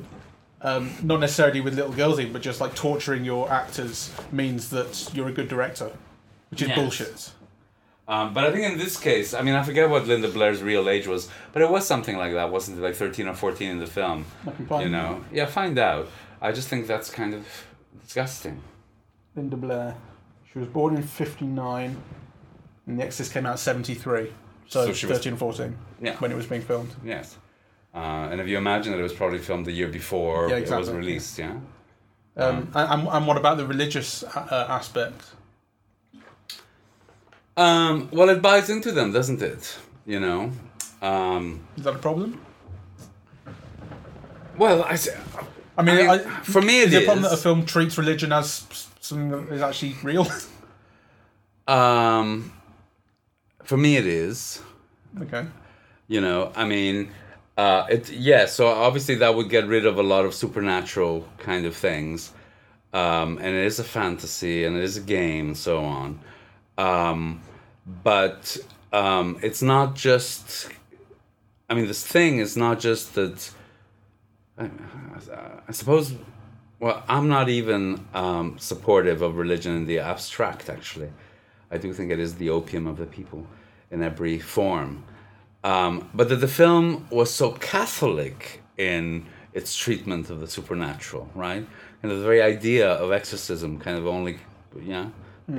[0.62, 5.10] Um, not necessarily with little girls in, but just like torturing your actors means that
[5.12, 5.90] you're a good director,
[6.50, 6.78] which is Yes.
[6.78, 7.30] bullshit.
[8.06, 10.88] Um, but I think in this case, I mean, I forget what Linda Blair's real
[10.90, 12.82] age was, but it was something like that, wasn't it?
[12.82, 14.26] Like 13 or 14 in the film.
[14.46, 15.24] I can find You know?
[15.32, 16.08] Yeah, find out.
[16.42, 17.46] I just think that's kind of
[18.02, 18.60] disgusting.
[19.34, 19.94] Linda Blair.
[20.52, 21.96] She was born in '59,
[22.86, 24.32] and The Exorcist came out in '73.
[24.68, 26.16] So, So she was- 13 and 14 Yeah.
[26.18, 26.94] when it was being filmed.
[27.04, 27.36] Yes.
[27.94, 30.68] Uh, and if you imagine that it was probably filmed the year before Yeah, it
[30.70, 31.52] was released, yeah?
[32.36, 35.22] Um, and, and, and what about the religious uh, aspect?
[37.56, 39.78] Um, well, it buys into them, doesn't it?
[40.06, 40.52] You know?
[41.00, 42.40] Um, Is that a problem?
[44.56, 44.96] well, I,
[45.76, 47.98] I mean, I I, for me it is it a problem that a film treats
[47.98, 50.26] religion as something that is actually real?
[51.66, 52.52] um,
[53.62, 54.62] for me it is.
[55.22, 55.46] okay.
[56.06, 57.10] You know, I mean,
[57.56, 58.46] uh, it yeah.
[58.46, 62.32] So obviously that would get rid of a lot of supernatural kind of things,
[62.92, 66.20] um, and it is a fantasy and it is a game and so on.
[66.78, 67.42] Um,
[68.02, 68.56] but
[68.92, 70.68] um, it's not just.
[71.68, 73.50] I mean, this thing is not just that.
[74.58, 74.70] I,
[75.68, 76.14] I suppose.
[76.80, 80.68] Well, I'm not even um, supportive of religion in the abstract.
[80.68, 81.10] Actually,
[81.70, 83.46] I do think it is the opium of the people
[83.90, 85.04] in every form.
[85.62, 91.66] Um, but that the film was so Catholic in its treatment of the supernatural, right?
[92.02, 94.38] And the very idea of exorcism kind of only,
[94.82, 95.08] yeah,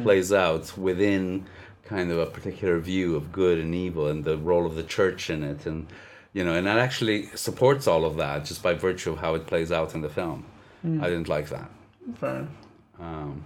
[0.04, 1.46] plays out within
[1.84, 5.30] kind of a particular view of good and evil and the role of the church
[5.30, 5.86] in it and
[6.34, 9.46] you know and that actually supports all of that just by virtue of how it
[9.46, 10.44] plays out in the film
[10.82, 11.04] Hmm.
[11.04, 11.70] i didn't like that
[12.16, 12.48] Fair
[13.00, 13.44] um,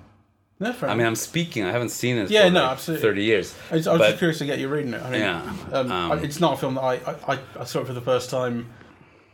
[0.59, 3.09] No, fair i mean i'm speaking i haven't seen it Yeah, for no, like absolutely.
[3.09, 5.01] 30 years I was, I was but- just curious to get you reading it.
[5.01, 6.95] I mean, Yeah, um, um, it's not a film that I,
[7.27, 8.69] I, I, saw it for the first time.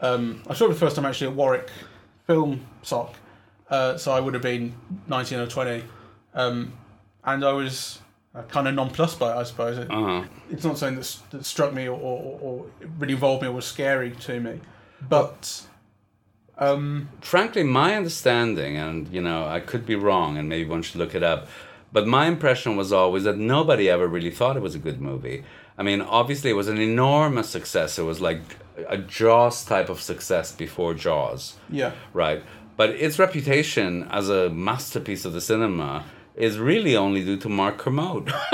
[0.02, 1.70] Um, I saw it for the first time actually at Warwick
[2.28, 3.14] Film Soc.
[3.70, 4.74] Uh, so I would have been
[5.08, 5.84] 19 or 20.
[6.34, 6.74] Um,
[7.26, 8.00] and I was
[8.34, 9.78] uh, kind of nonplussed by it, I suppose.
[9.78, 10.24] It, uh-huh.
[10.50, 12.66] it's not something that, that struck me or, or, or
[13.00, 14.60] really involved me or was scary to me.
[15.08, 15.66] But
[16.58, 20.98] um, frankly, my understanding, and you know, I could be wrong, and maybe one should
[20.98, 21.48] look it up,
[21.92, 25.44] but my impression was always that nobody ever really thought it was a good movie.
[25.78, 28.00] I mean, obviously, it was an enormous success.
[28.00, 28.42] It was like
[28.88, 31.92] a Jaws type of success before Jaws, yeah.
[32.14, 32.44] right?
[32.78, 36.06] But its reputation as a masterpiece of the cinema
[36.38, 38.28] is really only due to Mark Kermode.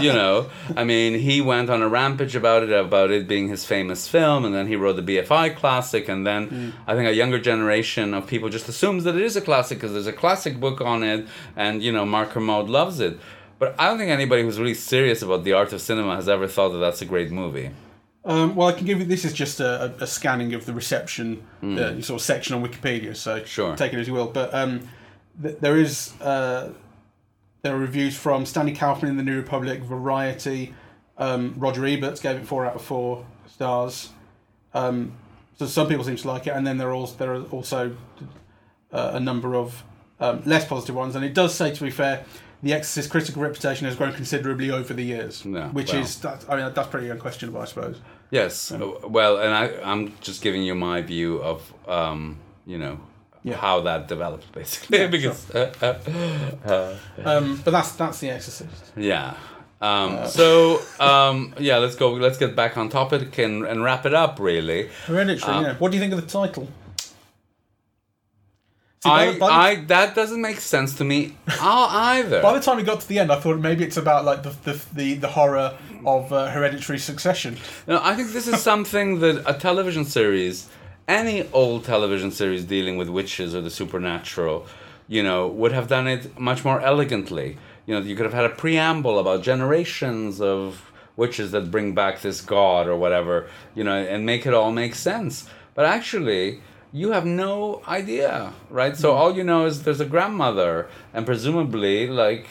[0.00, 3.64] you know, I mean, he went on a rampage about it, about it being his
[3.64, 7.38] famous film, and then he wrote the BFI classic, and then I think a younger
[7.38, 10.80] generation of people just assumes that it is a classic because there's a classic book
[10.80, 13.18] on it, and you know, Mark Kermode loves it.
[13.58, 16.46] But I don't think anybody who's really serious about the art of cinema has ever
[16.46, 17.70] thought that that's a great movie.
[18.24, 21.46] Um, well, I can give you this is just a, a, scanning of the reception
[21.62, 23.74] uh, sort of section on Wikipedia, so Sure.
[23.74, 24.26] take it as you will.
[24.26, 24.88] But um,
[25.42, 26.72] th- there is uh,
[27.62, 30.74] there are reviews from Stanley Kauffmann in the New Republic, Variety,
[31.18, 34.10] um, Roger Ebert gave it four out of four stars.
[34.72, 35.12] Um,
[35.58, 37.96] so some people seem to like it, and then there are also there are also
[38.92, 39.82] uh, a number of
[40.20, 41.16] um, less positive ones.
[41.16, 42.24] And it does say, to be fair,
[42.62, 46.02] the Exorcist critical reputation has grown considerably over the years, Yeah, which well.
[46.02, 48.00] is that, I mean that's pretty unquestionable, I suppose.
[48.30, 48.70] Yes.
[48.72, 53.00] Well, and I, I'm just giving you my view of, um, you know,
[53.50, 53.56] Yeah.
[53.56, 54.98] how that developed, basically.
[54.98, 58.92] Yeah, because, uh, uh, uh, Um, but that's that's the Exorcist.
[58.96, 59.34] yeah.
[59.80, 62.12] Um, so, um, yeah, let's go.
[62.12, 64.90] Let's get back on topic and, and wrap it up, really.
[65.06, 65.52] Hereditary.
[65.52, 65.74] Um, yeah.
[65.76, 66.68] What do you think of the title?
[69.04, 72.42] See, I, the, I, that doesn't make sense to me uh, either.
[72.42, 74.50] by the time we got to the end, I thought maybe it's about like the
[74.64, 77.58] the, the, the horror of uh, hereditary succession.
[77.86, 80.68] No, I think this is something that a television series,
[81.08, 84.66] any old television series dealing with witches or the supernatural,
[85.08, 87.56] you know, would have done it much more elegantly.
[87.86, 92.20] You know, you could have had a preamble about generations of witches that bring back
[92.20, 95.48] this god or whatever, you know, and make it all make sense.
[95.74, 96.60] But actually,
[96.92, 98.96] you have no idea, right?
[98.96, 99.18] So mm-hmm.
[99.18, 102.46] all you know is there's a grandmother, and presumably, like,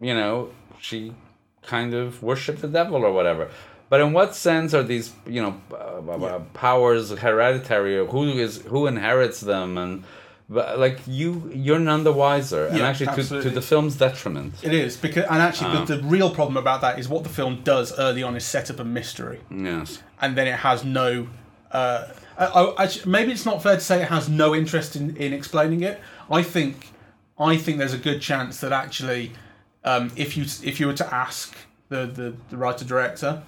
[0.00, 1.14] you know, she
[1.62, 3.50] kind of worshiped the devil or whatever.
[3.92, 7.98] But in what sense are these, you know, uh, uh, powers hereditary?
[7.98, 9.76] Or who is who inherits them?
[9.76, 10.04] And
[10.48, 12.68] but like you, you're none the wiser.
[12.68, 14.54] and Yeah, actually, to, to the film's detriment.
[14.62, 17.60] It is because, and actually, the, the real problem about that is what the film
[17.64, 20.02] does early on is set up a mystery, Yes.
[20.22, 21.28] and then it has no.
[21.70, 25.34] Uh, I, I, maybe it's not fair to say it has no interest in, in
[25.34, 26.00] explaining it.
[26.30, 26.92] I think,
[27.38, 29.32] I think there's a good chance that actually,
[29.84, 31.54] um, if you if you were to ask
[31.90, 33.42] the the, the writer director,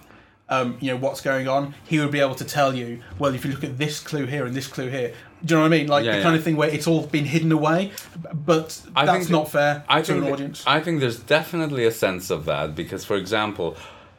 [0.55, 3.03] um, you know what's going on, he would be able to tell you.
[3.19, 5.09] Well, if you look at this clue here and this clue here,
[5.45, 5.88] do you know what I mean?
[5.88, 6.23] Like Yeah, the yeah.
[6.23, 7.93] kind of thing where it's all been hidden away,
[8.33, 10.64] but I that's not fair I to an audience.
[10.67, 13.77] I think there's definitely a sense of that because, for example,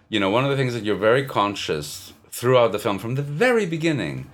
[0.09, 3.21] you know, one of the things that you're very conscious throughout the film from the
[3.21, 4.29] very beginning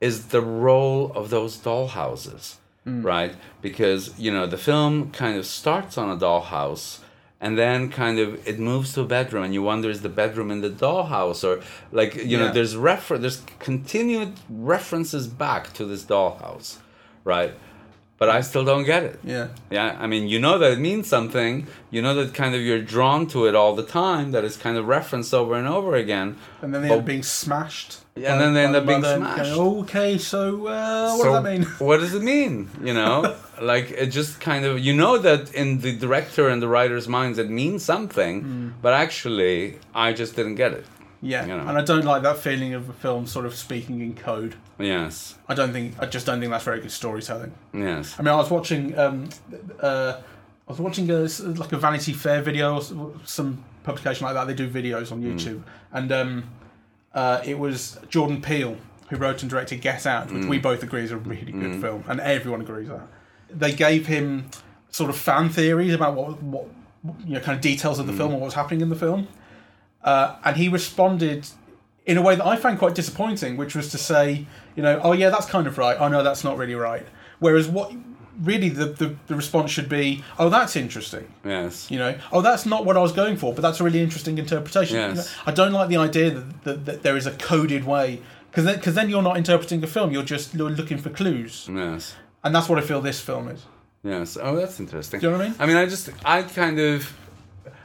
[0.00, 3.34] is the role of those dollhouses, right?
[3.62, 7.00] Because you know the film kind of starts on a dollhouse.
[7.38, 10.50] And then, kind of, it moves to a bedroom, and you wonder is the bedroom
[10.50, 16.02] in the dollhouse, or like you know, there's refer, there's continued references back to this
[16.04, 16.78] dollhouse,
[17.24, 17.52] right?
[18.18, 19.20] But I still don't get it.
[19.22, 19.48] yeah.
[19.70, 21.66] Yeah, I mean, you know that it means something.
[21.90, 24.30] You know that kind of you're drawn to it all the time.
[24.32, 26.36] That it's kind of referenced over and over again.
[26.62, 27.98] And then they But- end up being smashed.
[28.18, 29.52] Yeah, and then they end up being smashed.
[29.58, 31.62] okay, so uh, what So does that mean?
[31.88, 32.70] what does it mean?
[32.82, 36.68] You know, like it just kind of you know that in the director and the
[36.68, 38.68] writer's minds it means something, Hmm.
[38.80, 40.86] but actually I just didn't get it.
[41.26, 41.66] Yeah, you know.
[41.66, 44.54] and I don't like that feeling of a film sort of speaking in code.
[44.78, 45.94] Yes, I don't think.
[46.00, 47.52] I just don't think that's very good storytelling.
[47.72, 48.14] yes.
[48.18, 48.96] I mean, I was watching.
[48.98, 49.28] Um,
[49.80, 50.20] uh,
[50.68, 51.28] I was watching a,
[51.60, 54.46] like a Vanity Fair video, or some publication like that.
[54.46, 55.62] They do videos on YouTube,
[55.92, 56.50] and um,
[57.14, 58.76] uh, it was Jordan Peele
[59.08, 62.02] who wrote and directed Get Out, which we both agree is a really good film,
[62.08, 63.06] and everyone agrees that.
[63.48, 64.50] They gave him
[64.90, 66.66] sort of fan theories about what what
[67.24, 69.28] you know kind of details of the film and what was happening in the film,
[70.06, 71.46] uh, and he responded
[72.06, 74.46] in a way that I found quite disappointing, which was to say,
[74.76, 75.96] you know, oh yeah, that's kind of right.
[75.98, 77.04] Oh no, that's not really right.
[77.40, 77.92] Whereas what
[78.42, 81.90] really the, the the response should be, "Oh, that's interesting." Yes.
[81.90, 84.38] You know, oh, that's not what I was going for, but that's a really interesting
[84.38, 84.96] interpretation.
[84.96, 85.10] Yes.
[85.10, 88.20] You know, I don't like the idea that, that, that there is a coded way,
[88.50, 91.68] because then, cause then you're not interpreting a film, you're just you're looking for clues.
[91.68, 92.14] Yes.
[92.44, 93.64] And that's what I feel this film is.
[94.04, 94.38] Yes.
[94.40, 95.18] Oh, that's interesting.
[95.18, 95.56] Do you know what I mean?
[95.58, 97.12] I mean, I just, I kind of,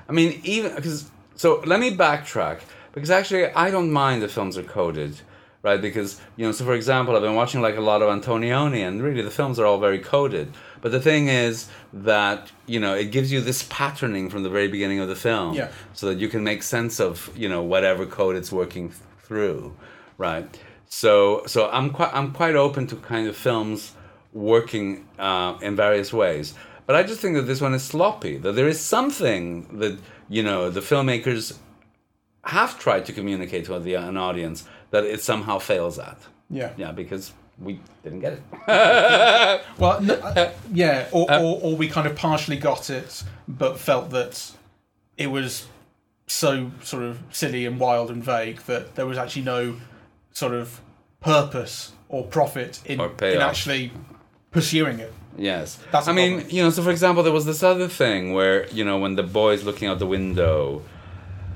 [0.08, 1.10] I mean, even because.
[1.42, 2.60] So let me backtrack
[2.94, 5.20] because actually, I don't mind if films are coded,
[5.64, 5.82] right?
[5.82, 9.02] Because you know, so for example, I've been watching like a lot of Antonioni, and
[9.02, 10.54] really the films are all very coded.
[10.82, 14.68] But the thing is that you know it gives you this patterning from the very
[14.68, 15.70] beginning of the film, Yeah.
[15.94, 18.94] so that you can make sense of you know whatever code it's working
[19.26, 19.74] through,
[20.20, 20.46] right?
[20.90, 23.94] So so I'm quite I'm quite open to kind of films
[24.32, 26.54] working uh, in various ways.
[26.86, 28.38] But I just think that this one is sloppy.
[28.38, 29.98] That there is something that
[30.36, 31.58] you know the filmmakers
[32.46, 34.60] have tried to communicate to the, an audience
[34.90, 36.18] that it somehow fails at.
[36.50, 36.72] Yeah.
[36.78, 38.42] Yeah, because we didn't get it.
[39.78, 43.78] Well, n- uh, yeah, or, Uh, or, or we kind of partially got it, but
[43.80, 44.52] felt that
[45.18, 45.68] it was
[46.28, 49.76] so sort of silly and wild and vague that there was actually no
[50.32, 50.82] sort of
[51.20, 53.92] purpose or profit in, Or in actually
[54.52, 55.14] pursuing it.
[55.38, 55.80] Yes.
[55.92, 58.84] That's I mean, you know, so for example, there was this other thing where, you
[58.84, 60.84] know, when the boy's looking out the window,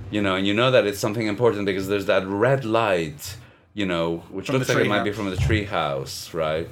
[0.09, 3.37] you know, and you know that it's something important because there's that red light,
[3.73, 6.69] you know, which From looks like it tree might be from the tree house, right?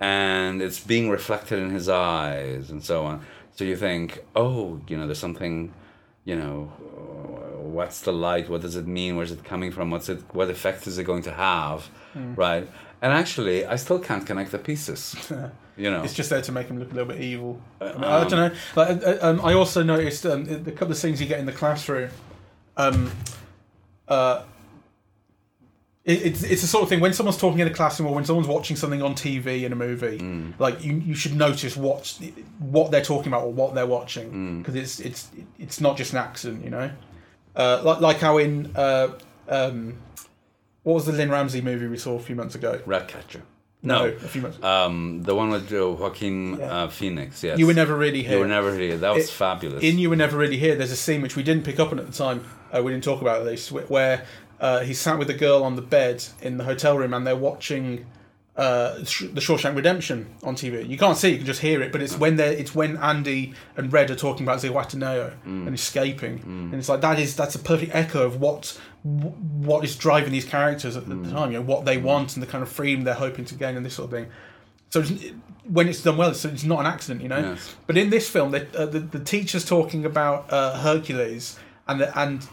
[0.00, 3.24] And it's being reflected in his eyes and so on.
[3.54, 5.74] So you think, oh, you know, there's something,
[6.24, 6.72] you know,
[7.58, 8.48] what's the light?
[8.48, 9.16] What does it mean?
[9.16, 9.90] Where's it coming from?
[9.90, 10.22] What's it?
[10.32, 11.86] What effect is it going to have?
[12.12, 12.34] Hmm.
[12.34, 12.68] Right?
[13.00, 15.14] And actually, I still can't connect the pieces.
[15.78, 17.60] You know, It's just there to make him look a little bit evil.
[17.80, 18.58] I, mean, I um, don't know.
[18.74, 21.46] Like, uh, uh, um, I also noticed um, the couple of scenes you get in
[21.46, 22.10] the classroom.
[22.76, 23.12] Um,
[24.08, 24.42] uh,
[26.04, 28.24] it, it's it's the sort of thing when someone's talking in a classroom or when
[28.24, 30.58] someone's watching something on TV in a movie, Mm.
[30.58, 32.18] like you, you should notice what
[32.58, 33.88] what they're talking about or what they're Mm.
[33.88, 35.28] watching because it's it's
[35.60, 36.90] it's not just an accident, you know.
[37.54, 39.08] Uh, like like how in uh,
[39.48, 39.94] um,
[40.88, 42.80] what was the Lynne Ramsay movie we saw a few months ago?
[42.86, 43.42] Ratcatcher.
[43.82, 44.04] No, No.
[44.06, 44.60] a few months.
[44.64, 46.64] Um, the one with uh, Joaquin Yeah.
[46.84, 47.44] uh, Phoenix.
[47.44, 47.58] Yes.
[47.58, 48.36] You were never really here.
[48.36, 48.96] You were never here.
[48.96, 49.84] That was It- fabulous.
[49.84, 51.98] in You Were Never Really Here, there's a scene which we didn't pick up on
[51.98, 52.42] at the time.
[52.72, 54.24] Uh, we didn't talk about it at least, wh- where
[54.62, 57.36] uh, he sat with a girl on the bed in the hotel room and they're
[57.36, 58.06] watching
[58.58, 60.86] uh, the Shawshank Redemption on TV.
[60.86, 62.96] You can't see, it, you can just hear it, but it's when they're it's when
[62.96, 67.54] Andy and Red are talking about Zihuatanejo and escaping, and it's like that is that's
[67.54, 71.52] a perfect echo of what what is driving these characters at the time.
[71.52, 73.86] You know what they want and the kind of freedom they're hoping to gain and
[73.86, 74.28] this sort of thing.
[74.90, 75.12] So it's,
[75.64, 77.38] when it's done well, it's, it's not an accident, you know.
[77.38, 77.76] Yes.
[77.86, 82.18] But in this film, they, uh, the the teacher's talking about uh, Hercules, and the,
[82.18, 82.44] and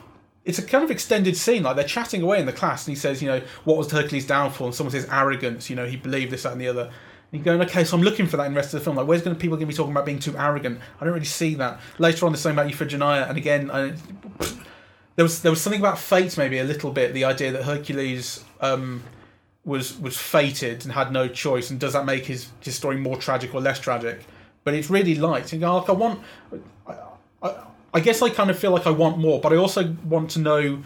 [0.45, 1.63] it's a kind of extended scene.
[1.63, 4.27] Like they're chatting away in the class, and he says, you know, what was Hercules'
[4.27, 4.67] downfall?
[4.67, 5.69] And someone says arrogance.
[5.69, 6.83] You know, he believed this, that, and the other.
[7.31, 8.95] And you're going, okay, so I'm looking for that in the rest of the film.
[8.95, 10.79] Like, where's going to people going to be talking about being too arrogant?
[11.01, 11.79] I don't really see that.
[11.97, 13.93] Later on, there's something about Iphigenia, and again, I,
[15.15, 17.13] there was there was something about fate, maybe a little bit.
[17.13, 18.43] The idea that Hercules.
[18.61, 19.03] Um,
[19.65, 23.17] was was fated and had no choice, and does that make his, his story more
[23.17, 24.23] tragic or less tragic?
[24.63, 25.51] But it's really light.
[25.53, 26.21] And like I want,
[26.87, 26.93] I,
[27.41, 27.63] I,
[27.95, 30.39] I guess I kind of feel like I want more, but I also want to
[30.39, 30.83] know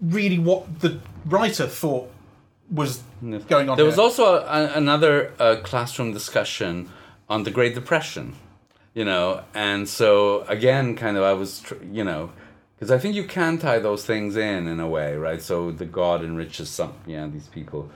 [0.00, 2.10] really what the writer thought
[2.70, 3.02] was
[3.48, 3.76] going on.
[3.76, 4.04] there was here.
[4.04, 6.88] also a, another uh, classroom discussion
[7.28, 8.34] on the Great Depression,
[8.94, 12.32] you know, and so again, kind of, I was, tr- you know,
[12.74, 15.42] because I think you can tie those things in in a way, right?
[15.42, 17.90] So the God enriches some, yeah, these people,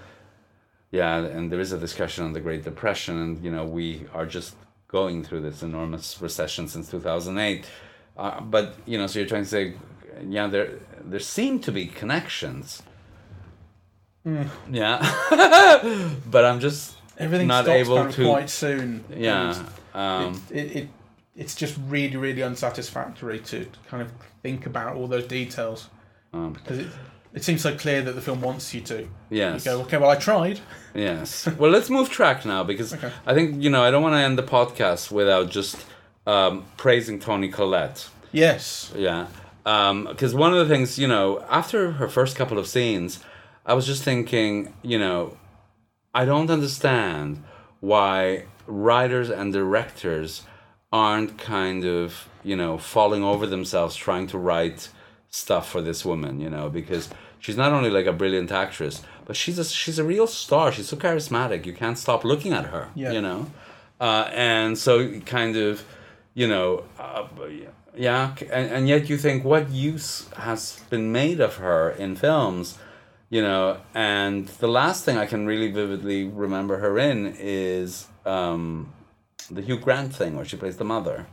[0.91, 4.27] yeah, and there is a discussion on the Great Depression, and you know, we are
[4.27, 4.57] just
[4.89, 7.65] going through this enormous recession since two thousand eight,
[8.17, 9.75] uh, but you know, so you're trying to say,
[10.29, 12.83] yeah, there there seem to be connections.
[14.71, 15.01] Yeah,
[16.31, 18.25] but I'm just everything not stops able kind of to.
[18.27, 19.05] quite soon.
[19.17, 20.89] Yeah, um, it, it, it
[21.37, 25.89] it's just really really unsatisfactory to kind of think about all those details
[26.35, 26.89] um, because it
[27.33, 29.09] it seems so clear that the film wants you to.
[29.31, 30.61] yes, You go, okay, well I tried.
[30.95, 31.47] yes.
[31.59, 33.11] Well, let's move track now because Okay.
[33.25, 35.87] I think you know I don't want to end the podcast without just
[36.27, 38.09] um, praising Toni Collette.
[38.33, 38.93] Yes.
[38.97, 39.27] Yeah.
[39.65, 43.23] Because one of the things, you know, after her first couple of scenes,
[43.67, 45.37] I was just thinking, you know,
[46.15, 47.43] I don't understand
[47.81, 50.43] why writers and directors
[50.93, 54.89] aren't kind of, you know, falling over themselves trying to write
[55.29, 57.09] stuff for this woman, you know, because
[57.39, 60.73] she's not only like a brilliant actress, but she's a, she's a real star.
[60.73, 61.65] She's so charismatic.
[61.67, 63.13] You can't stop looking at her, Yeah.
[63.13, 63.47] you know?
[64.01, 65.85] Uh, and so kind of,
[66.41, 67.29] you know, uh,
[67.95, 72.79] yeah, and, and yet you think what use has been made of her in films,
[73.29, 78.91] you know, and the last thing I can really vividly remember her in is um,
[79.51, 81.27] the Hugh Grant thing where she plays the mother.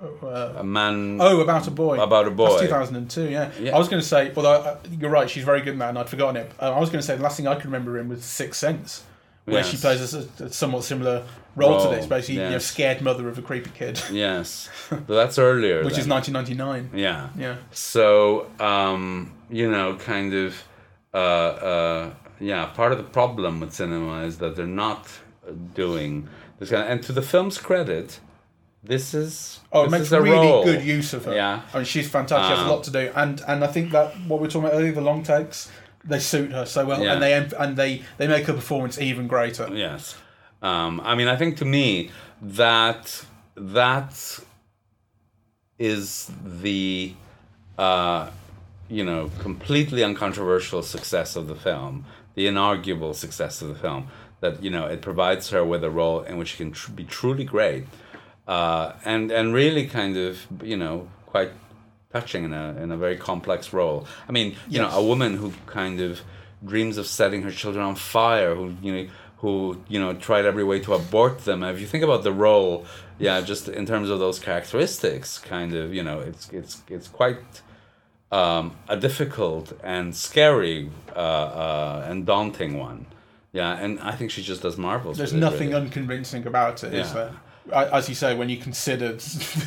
[0.00, 1.18] Uh, A man.
[1.20, 1.98] oh, about a boy.
[2.00, 2.50] About a boy.
[2.50, 3.28] That's 2002.
[3.28, 3.50] Yeah.
[3.58, 3.74] Yeah.
[3.74, 5.98] I was going to say, although uh, you're right, she's very good in that, and
[5.98, 6.52] I'd forgotten it.
[6.60, 8.60] Uh, I was going to say the last thing I can remember in was Sixth
[8.60, 9.02] Sense,
[9.46, 11.24] where she plays a, a somewhat similar
[11.56, 15.06] role, to Role, this, basically, you know, scared mother of a creepy kid, Yes, but
[15.08, 15.82] that's earlier.
[15.84, 16.90] which is 1999.
[16.98, 17.30] Yeah.
[17.38, 17.56] Yeah.
[17.70, 20.62] So, um, you know, kind of,
[21.14, 25.08] uh, uh, yeah, part of the problem with cinema is that they're not
[25.48, 26.28] uh, doing
[26.58, 28.20] this kind of, and to the film's credit,
[28.82, 30.64] this is Oh, it makes is a really role.
[30.64, 31.34] good use of her.
[31.34, 31.62] Yeah.
[31.72, 32.52] I mean, she's fantastic.
[32.54, 34.74] She has a lot to do, and and I think that what we're talking about
[34.74, 35.70] earlier, the long takes,
[36.08, 37.12] they suit her so well, Yeah.
[37.14, 39.68] and they and they they make her performance even greater.
[39.72, 40.16] Yes.
[40.62, 43.24] Um, I mean, I think to me that
[43.56, 44.40] that
[45.78, 47.14] is the
[47.78, 48.30] uh,
[48.88, 52.04] you know completely uncontroversial success of the film,
[52.34, 54.08] the inarguable success of the film.
[54.40, 57.04] That you know it provides her with a role in which she can tr- be
[57.04, 57.84] truly great,
[58.46, 61.50] uh, and and really kind of you know quite
[62.16, 63.98] touching in a in a very complex role.
[64.28, 64.82] I mean, you Yes.
[64.82, 65.48] know, a woman who
[65.80, 66.10] kind of
[66.72, 69.04] dreams of setting her children on fire, who you know,
[69.42, 69.52] who
[69.92, 71.58] you know tried every way to abort them.
[71.74, 72.74] If you think about the role,
[73.26, 77.38] yeah, just in terms of those characteristics, kind of, you know, it's it's it's quite
[78.32, 81.18] um, a difficult and scary uh,
[81.64, 83.00] uh, and daunting one.
[83.52, 85.16] Yeah, and I think she just does marvels.
[85.16, 85.82] There's with it, nothing really.
[85.82, 87.14] unconvincing about it, is Yeah.
[87.14, 87.32] there?
[87.98, 89.08] As you say, when you consider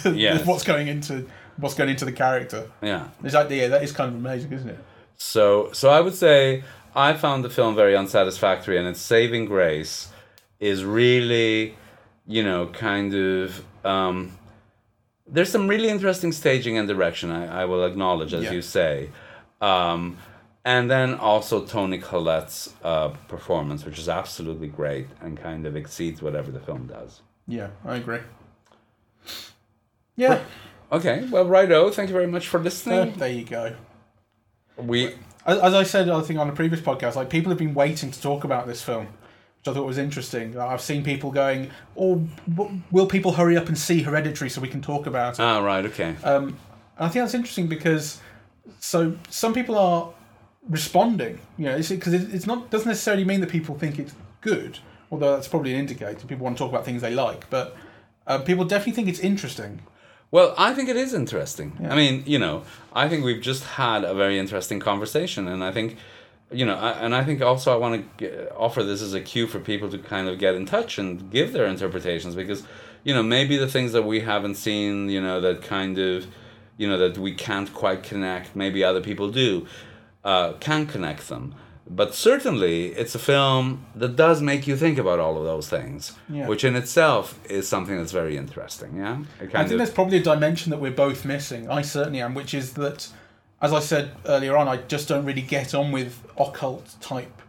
[0.28, 0.46] Yes.
[0.46, 1.14] what's going into
[1.60, 3.08] what's going into the character, yeah.
[3.24, 4.80] is that yeah, that is kind of amazing, isn't it?
[5.18, 6.64] So, so I would say
[6.96, 10.10] I found the film very unsatisfactory, and its saving grace
[10.60, 11.76] is really,
[12.26, 13.64] you know, kind of.
[13.86, 14.38] Um,
[15.32, 17.30] there's some really interesting staging and direction.
[17.32, 18.52] I, I will acknowledge, as Yeah.
[18.54, 19.10] you say,
[19.62, 20.18] um,
[20.66, 26.22] and then also Toni Collette's uh, performance, which is absolutely great and kind of exceeds
[26.22, 27.22] whatever the film does.
[27.48, 28.20] Yeah, I agree.
[30.16, 30.40] Yeah,
[30.92, 31.90] Okay, well, righto.
[31.92, 33.14] Thank you very much for listening.
[33.18, 33.76] there you go.
[34.78, 35.14] We
[35.46, 38.12] As, as I said, I think on a previous podcast, like people have been waiting
[38.12, 40.54] to talk about this film, which I thought was interesting.
[40.54, 44.62] Like, I've seen people going, "Oh, w- will people hurry up and see Hereditary so
[44.62, 46.58] we can talk about it?" ah right okay Um,
[46.98, 48.20] and I think that's interesting because
[48.80, 50.12] so some people are
[50.68, 51.40] responding.
[51.58, 54.80] You know, because it, it's not doesn't necessarily mean that people think it's good,
[55.12, 56.26] although that's probably an indicator.
[56.26, 57.76] People want to talk about things they like, but
[58.26, 59.82] uh, people definitely think it's interesting.
[60.32, 61.76] Well, I think it is interesting.
[61.90, 62.64] I mean, you know,
[62.94, 65.98] I think we've just had a very interesting conversation, and I think,
[66.52, 69.48] you know, I, and I think also I want to offer this as a cue
[69.48, 72.64] for people to kind of get in touch and give their interpretations because,
[73.04, 76.28] you know, maybe the things that we haven't seen, you know, that kind of,
[76.78, 79.66] you know, that we can't quite connect, maybe other people do,
[80.24, 81.56] uh, can connect them.
[81.92, 86.14] But certainly, it's a film that does make you think about all of those things,
[86.30, 86.48] Yeah.
[86.48, 88.98] which in itself is something that's very interesting.
[88.98, 91.68] Yeah, I think of- there's probably a dimension that we're both missing.
[91.70, 93.08] I certainly am, which is that,
[93.60, 97.42] as I said earlier on, I just don't really get on with occult type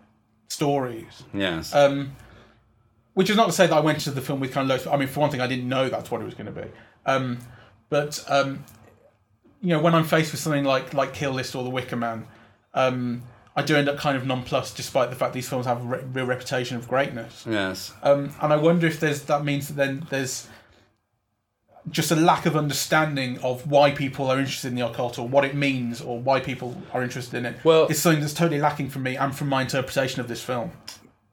[0.49, 1.22] stories.
[1.34, 1.74] Yes.
[1.74, 2.16] Um,
[3.12, 4.93] which is not to say that I went to the film with kind of low.
[4.93, 6.68] I mean, for one thing, I didn't know that's what it was going to be.
[7.05, 7.38] Um,
[7.91, 8.64] but um,
[9.61, 12.26] you know, when I'm faced with something like like Kill List or The Wicker Man,
[12.72, 13.22] um,
[13.61, 16.05] I do end up kind of nonplussed, despite the fact these films have a re-
[16.13, 17.45] real reputation of greatness.
[17.49, 17.93] yes.
[18.03, 20.49] Um, and I wonder if there's that means that then there's
[21.91, 25.45] just a lack of understanding of why people are interested in the occult or what
[25.45, 27.65] it means or why people are interested in it.
[27.65, 30.73] Well- it's something that's totally lacking from me and from my interpretation of this film.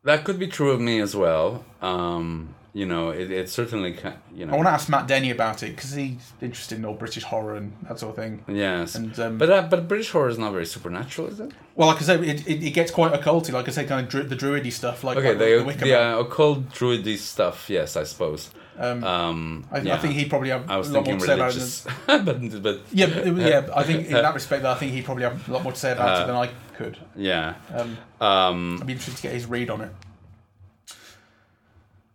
[0.04, 1.66] That could be true of me as well.
[1.82, 5.32] Um, you know, it, it certainly can, you know, I want to ask Matt Denny
[5.32, 8.44] about it because he's interested in all British horror and that sort of thing.
[8.48, 8.94] Yes.
[8.96, 11.52] And um, but uh, but British horror is not very supernatural, is it?
[11.76, 13.52] well, like I say, it, it, it gets quite occulty.
[13.52, 15.86] Like I say, kind of dru- the druidy stuff, like, Okay, like the, the Wicker
[15.86, 16.14] the Man.
[16.14, 18.52] uh, occult druidy stuff, yes, I suppose.
[18.80, 19.96] Um, Um, I, yeah.
[19.96, 21.84] I think he probably have I a was lot more to say about it.
[22.06, 23.68] Than, but but yeah, but, yeah.
[23.76, 25.94] I think in that respect, I think he probably have a lot more to say
[25.94, 26.96] about it than I could.
[27.16, 27.56] yeah.
[27.74, 29.92] Um, Um, I'd be interested to get his read on it.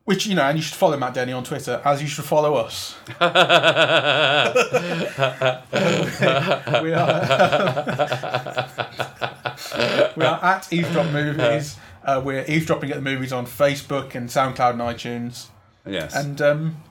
[0.04, 2.54] Which you know, and you should follow Matt Denny on Twitter, as you should follow
[2.56, 2.96] us.
[3.20, 3.24] we
[6.92, 7.22] are
[10.16, 11.76] we are at Eavesdrop Movies.
[12.04, 15.46] Uh, we're eavesdropping at the movies on Facebook and SoundCloud and iTunes.
[15.86, 16.16] yes.
[16.16, 16.82] And um,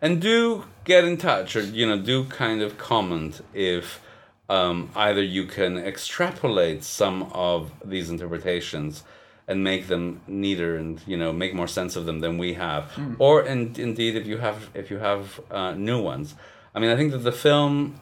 [0.00, 4.00] And do get in touch, or you know, do kind of comment if
[4.48, 9.02] um, either you can extrapolate some of these interpretations
[9.46, 12.90] and make them neater, and you know, make more sense of them than we have,
[13.18, 16.34] or in, indeed if you have if you have uh, new ones.
[16.74, 18.00] I mean, I think that the film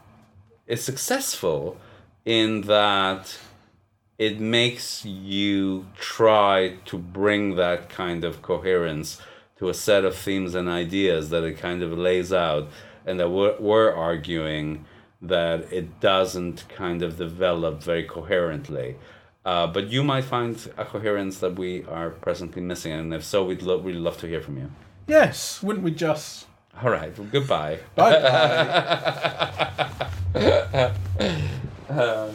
[0.66, 1.76] is successful
[2.24, 3.38] in that
[4.18, 9.22] it makes you try to bring that kind of coherence to
[9.62, 12.68] to a set of themes and ideas that it kind of lays out,
[13.06, 14.84] and that we're, we're arguing
[15.20, 18.96] that it doesn't kind of develop very coherently.
[19.44, 23.44] Uh, but you might find a coherence that we are presently missing, and if so,
[23.44, 24.70] we'd lo- really love to hear from you.
[25.08, 26.46] Yes, wouldn't we just?
[26.80, 27.78] All right, well, goodbye.
[27.94, 28.20] Bye.
[30.34, 30.92] bye.
[31.90, 32.30] Uh,